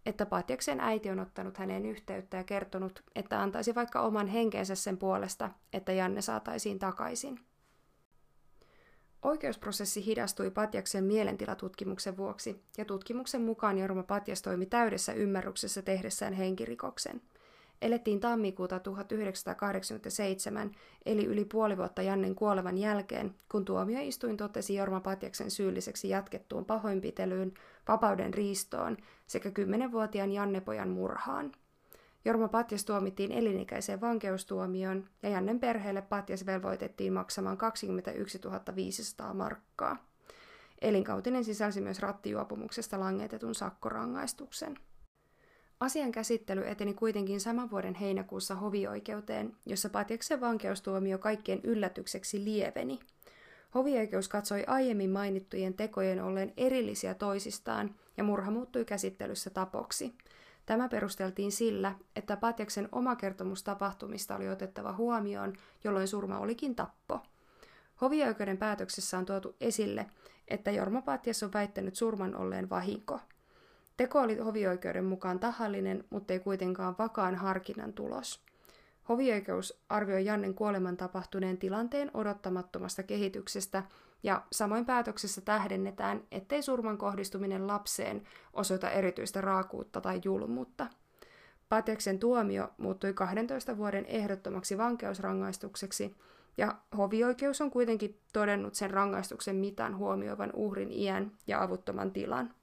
että 0.07 0.27
Patjaksen 0.27 0.81
äiti 0.81 1.11
on 1.11 1.21
ottanut 1.21 1.59
häneen 1.59 1.87
yhteyttä 1.87 2.37
ja 2.37 2.45
kertonut, 2.45 3.03
että 3.15 3.43
antaisi 3.43 3.75
vaikka 3.75 4.01
oman 4.01 4.27
henkensä 4.27 4.75
sen 4.75 4.97
puolesta, 4.99 5.51
että 5.73 5.93
Janne 5.93 6.23
saataisiin 6.23 6.79
takaisin. 6.79 7.52
Oikeusprosessi 9.23 10.07
hidastui 10.07 10.51
Patjaksen 10.51 11.05
mielentilatutkimuksen 11.05 12.17
vuoksi, 12.17 12.63
ja 12.79 12.85
tutkimuksen 12.85 13.43
mukaan 13.43 13.79
Jorma 13.79 14.03
Patjas 14.03 14.43
toimi 14.43 14.67
täydessä 14.67 15.13
ymmärryksessä 15.13 15.83
tehdessään 15.83 16.33
henkirikoksen. 16.33 17.23
elettiin 17.83 18.21
tammikuuta 18.21 18.81
1987, 18.81 20.73
eli 21.07 21.25
yli 21.25 21.45
puoli 21.45 21.77
vuotta 21.77 22.03
Jannen 22.03 22.35
kuolevan 22.35 22.79
jälkeen, 22.79 23.35
kun 23.53 23.65
tuomioistuin 23.65 24.37
totesi 24.37 24.75
Jorma 24.75 25.01
Patjaksen 25.01 25.51
syylliseksi 25.51 26.09
jatkettuun 26.09 26.65
pahoinpitelyyn, 26.65 27.55
vapauden 27.89 28.35
riistoon 28.35 28.97
sekä 29.27 29.49
10-vuotiaan 29.49 30.33
Jannepojan 30.33 30.89
murhaan. 30.89 31.53
Jorma 32.25 32.49
Patjas 32.49 32.85
tuomittiin 32.85 33.33
elinikäiseen 33.33 34.01
vankeustuomioon 34.01 35.09
ja 35.23 35.29
Jannen 35.29 35.61
perheelle 35.61 36.03
Patjas 36.03 36.47
velvoitettiin 36.47 37.13
maksamaan 37.13 37.57
21 37.57 38.41
500 38.75 39.35
markkaa. 39.35 40.07
Elinkautinen 40.81 41.45
sisälsi 41.45 41.81
myös 41.81 42.01
rattijuopumuksesta 42.01 43.01
langetetun 43.01 43.55
sakkorangaistuksen. 43.55 44.79
Asian 45.81 46.13
käsittely 46.13 46.69
eteni 46.69 46.95
kuitenkin 46.95 47.41
saman 47.41 47.71
vuoden 47.71 47.95
heinäkuussa 47.95 48.55
hovioikeuteen, 48.55 49.57
jossa 49.67 49.89
Patjaksen 49.89 50.41
vankeustuomio 50.41 51.19
kaikkien 51.19 51.61
yllätykseksi 51.65 52.45
lieveni. 52.45 53.01
Hovioikeus 53.75 54.29
katsoi 54.29 54.65
aiemmin 54.67 55.11
mainittujen 55.11 55.75
tekojen 55.75 56.25
olleen 56.25 56.53
erillisiä 56.57 57.15
toisistaan 57.15 57.95
ja 58.17 58.25
murha 58.25 58.51
muuttui 58.51 58.85
käsittelyssä 58.85 59.51
tapoksi. 59.51 60.15
Tämä 60.67 60.89
perusteltiin 60.89 61.53
sillä, 61.53 61.95
että 62.17 62.37
Patjaksen 62.37 62.89
oma 62.93 63.17
kertomus 63.17 63.63
tapahtumista 63.63 64.37
oli 64.37 64.49
otettava 64.49 64.93
huomioon, 64.93 65.53
jolloin 65.85 66.09
surma 66.09 66.39
olikin 66.39 66.75
tappo. 66.75 67.21
Hovioikeuden 68.01 68.59
päätöksessä 68.59 69.19
on 69.19 69.27
tuotu 69.27 69.57
esille, 69.61 70.07
että 70.49 70.71
Jorma 70.71 71.03
Patjas 71.03 71.43
on 71.43 71.53
väittänyt 71.53 71.95
surman 71.95 72.37
olleen 72.37 72.71
vahinko– 72.71 73.21
Teko 73.97 74.21
oli 74.21 74.39
hovioikeuden 74.39 75.05
mukaan 75.05 75.41
tahallinen, 75.41 76.05
mutta 76.11 76.33
ei 76.33 76.39
kuitenkaan 76.41 76.95
vakaan 76.99 77.35
harkinnan 77.35 77.93
tulos. 77.93 78.41
Hovioikeus 79.09 79.83
arvioi 79.89 80.25
Jannen 80.25 80.55
kuoleman 80.55 80.97
tapahtuneen 80.97 81.59
tilanteen 81.59 82.11
odottamattomasta 82.15 83.03
kehityksestä 83.03 83.83
ja 84.23 84.43
samoin 84.53 84.87
päätöksessä 84.87 85.41
tähdennetään, 85.41 86.23
ettei 86.31 86.63
surman 86.63 86.99
kohdistuminen 86.99 87.67
lapseen 87.67 88.23
osoita 88.53 88.91
erityistä 88.91 89.41
raakuutta 89.41 90.01
tai 90.01 90.21
julmuutta. 90.25 90.87
Pateksen 91.69 92.19
tuomio 92.19 92.71
muuttui 92.79 93.13
12 93.13 93.77
vuoden 93.77 94.07
ehdottomaksi 94.07 94.79
vankeusrangaistukseksi, 94.79 96.17
ja 96.57 96.75
hovioikeus 96.97 97.61
on 97.61 97.71
kuitenkin 97.71 98.21
todennut 98.33 98.75
sen 98.75 98.91
rangaistuksen 98.91 99.57
mitan 99.57 99.97
huomioivan 99.97 100.51
uhrin 100.55 100.91
iän 100.91 101.33
ja 101.47 101.63
avuttoman 101.63 102.13
tilan. 102.13 102.55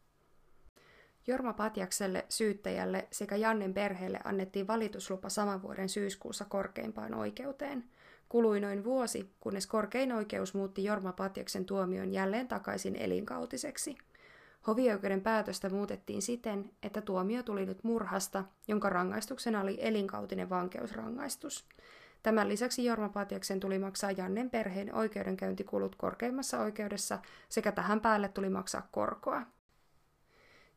Jorma 1.27 1.53
Patjakselle, 1.53 2.25
syyttäjälle 2.29 3.07
sekä 3.11 3.35
Jannen 3.35 3.73
perheelle 3.73 4.19
annettiin 4.23 4.67
valituslupa 4.67 5.29
saman 5.29 5.61
vuoden 5.61 5.89
syyskuussa 5.89 6.45
korkeimpaan 6.45 7.13
oikeuteen. 7.13 7.83
Kului 8.29 8.59
noin 8.59 8.83
vuosi, 8.83 9.33
kunnes 9.39 9.67
korkein 9.67 10.11
oikeus 10.11 10.53
muutti 10.53 10.83
Jorma 10.83 11.13
Patjaksen 11.13 11.65
tuomion 11.65 12.11
jälleen 12.13 12.47
takaisin 12.47 12.95
elinkautiseksi. 12.95 13.97
Hovioikeuden 14.67 15.21
päätöstä 15.21 15.69
muutettiin 15.69 16.21
siten, 16.21 16.71
että 16.83 17.01
tuomio 17.01 17.43
tuli 17.43 17.65
nyt 17.65 17.83
murhasta, 17.83 18.43
jonka 18.67 18.89
rangaistuksena 18.89 19.61
oli 19.61 19.77
elinkautinen 19.81 20.49
vankeusrangaistus. 20.49 21.65
Tämän 22.23 22.49
lisäksi 22.49 22.85
Jorma 22.85 23.09
Patjaksen 23.09 23.59
tuli 23.59 23.79
maksaa 23.79 24.11
Jannen 24.11 24.49
perheen 24.49 24.95
oikeudenkäyntikulut 24.95 25.95
korkeimmassa 25.95 26.59
oikeudessa 26.59 27.19
sekä 27.49 27.71
tähän 27.71 28.01
päälle 28.01 28.27
tuli 28.27 28.49
maksaa 28.49 28.87
korkoa. 28.91 29.41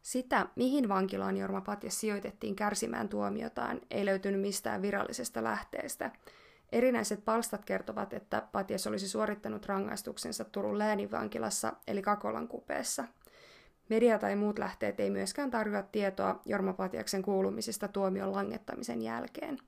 Sitä, 0.03 0.47
mihin 0.57 0.89
vankilaan 0.89 1.37
Jorma 1.37 1.61
Patjas 1.61 2.01
sijoitettiin 2.01 2.57
kärsimään 2.57 3.09
tuomiotaan, 3.09 3.81
ei 3.91 4.07
löytynyt 4.07 4.41
mistään 4.41 4.83
virallisesta 4.83 5.45
lähteestä. 5.45 6.11
Erinäiset 6.73 7.25
palstat 7.25 7.65
kertovat, 7.65 8.13
että 8.13 8.43
Patjas 8.53 8.87
olisi 8.87 9.09
suorittanut 9.09 9.67
rangaistuksensa 9.67 10.45
Turun 10.45 10.79
lääninvankilassa 10.79 11.73
eli 11.87 12.03
Kakolan 12.03 12.49
kupeessa. 12.49 13.05
Media 13.89 14.19
tai 14.19 14.37
muut 14.37 14.59
lähteet 14.59 15.01
ei 15.01 15.11
myöskään 15.11 15.51
tarjoa 15.51 15.83
tietoa 15.83 16.41
Jorma 16.45 16.73
Patjaksen 16.73 17.23
kuulumisista 17.23 17.89
tuomion 17.89 18.33
langettamisen 18.33 19.03
jälkeen. 19.03 19.59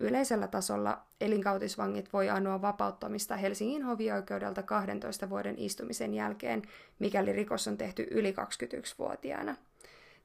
Yleisellä 0.00 0.48
tasolla 0.48 1.02
elinkautisvangit 1.20 2.12
voi 2.12 2.28
anoa 2.30 2.62
vapauttamista 2.62 3.36
Helsingin 3.36 3.82
hovioikeudelta 3.82 4.62
12 4.62 5.30
vuoden 5.30 5.58
istumisen 5.58 6.14
jälkeen, 6.14 6.62
mikäli 6.98 7.32
rikos 7.32 7.68
on 7.68 7.76
tehty 7.76 8.06
yli 8.10 8.32
21-vuotiaana. 8.32 9.56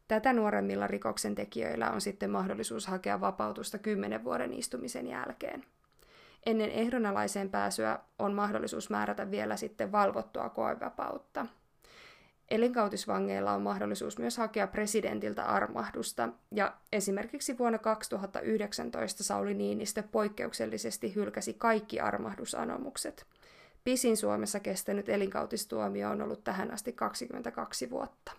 Tätä 0.07 0.33
nuoremmilla 0.33 0.87
rikoksen 0.87 1.35
tekijöillä 1.35 1.91
on 1.91 2.01
sitten 2.01 2.29
mahdollisuus 2.29 2.87
hakea 2.87 3.21
vapautusta 3.21 3.77
10 3.77 4.23
vuoden 4.23 4.53
istumisen 4.53 5.07
jälkeen. 5.07 5.65
Ennen 6.45 6.71
ehdonalaiseen 6.71 7.49
pääsyä 7.49 7.99
on 8.19 8.33
mahdollisuus 8.33 8.89
määrätä 8.89 9.31
vielä 9.31 9.57
sitten 9.57 9.91
valvottua 9.91 10.49
koevapautta. 10.49 11.45
Elinkautisvangeilla 12.51 13.51
on 13.51 13.61
mahdollisuus 13.61 14.19
myös 14.19 14.37
hakea 14.37 14.67
presidentiltä 14.67 15.43
armahdusta, 15.43 16.29
ja 16.51 16.73
esimerkiksi 16.93 17.57
vuonna 17.57 17.77
2019 17.79 19.23
Sauli 19.23 19.53
Niinistö 19.53 20.03
poikkeuksellisesti 20.03 21.15
hylkäsi 21.15 21.53
kaikki 21.53 21.99
armahdusanomukset. 21.99 23.25
Pisin 23.83 24.17
Suomessa 24.17 24.59
kestänyt 24.59 25.09
elinkautistuomio 25.09 26.09
on 26.09 26.21
ollut 26.21 26.43
tähän 26.43 26.71
asti 26.71 26.93
22 26.93 27.89
vuotta. 27.89 28.31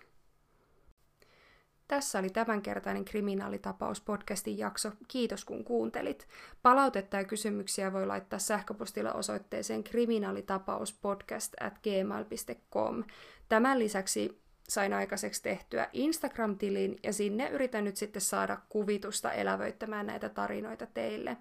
Tässä 1.89 2.19
oli 2.19 2.31
tämänkertainen 2.31 3.05
kriminaalitapaus-podcastin 3.05 4.59
jakso. 4.59 4.93
Kiitos 5.09 5.45
kun 5.45 5.65
kuuntelit. 5.65 6.29
Palautetta 6.63 7.17
ja 7.17 7.25
kysymyksiä 7.25 7.93
voi 7.93 8.07
laittaa 8.07 8.39
sähköpostilla 8.39 9.13
osoitteeseen 9.13 9.85
kriminaalitapauspodcast 9.85 11.55
at 11.61 11.79
gmail.com. 11.79 13.05
Tämän 13.49 13.79
lisäksi 13.79 14.41
sain 14.69 14.93
aikaiseksi 14.93 15.43
tehtyä 15.43 15.89
Instagram-tilin 15.93 16.99
ja 17.03 17.13
sinne 17.13 17.49
yritän 17.49 17.85
nyt 17.85 17.97
sitten 17.97 18.23
saada 18.23 18.59
kuvitusta 18.69 19.33
elävöittämään 19.33 20.07
näitä 20.07 20.29
tarinoita 20.29 20.87
teille. 20.87 21.37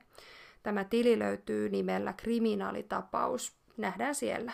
Tämä 0.64 0.84
tili 0.84 1.20
löytyy 1.20 1.70
nimellä 1.70 2.14
Kriminaalitapaus. 2.14 3.56
Nähdään 3.78 4.16
siellä. 4.16 4.52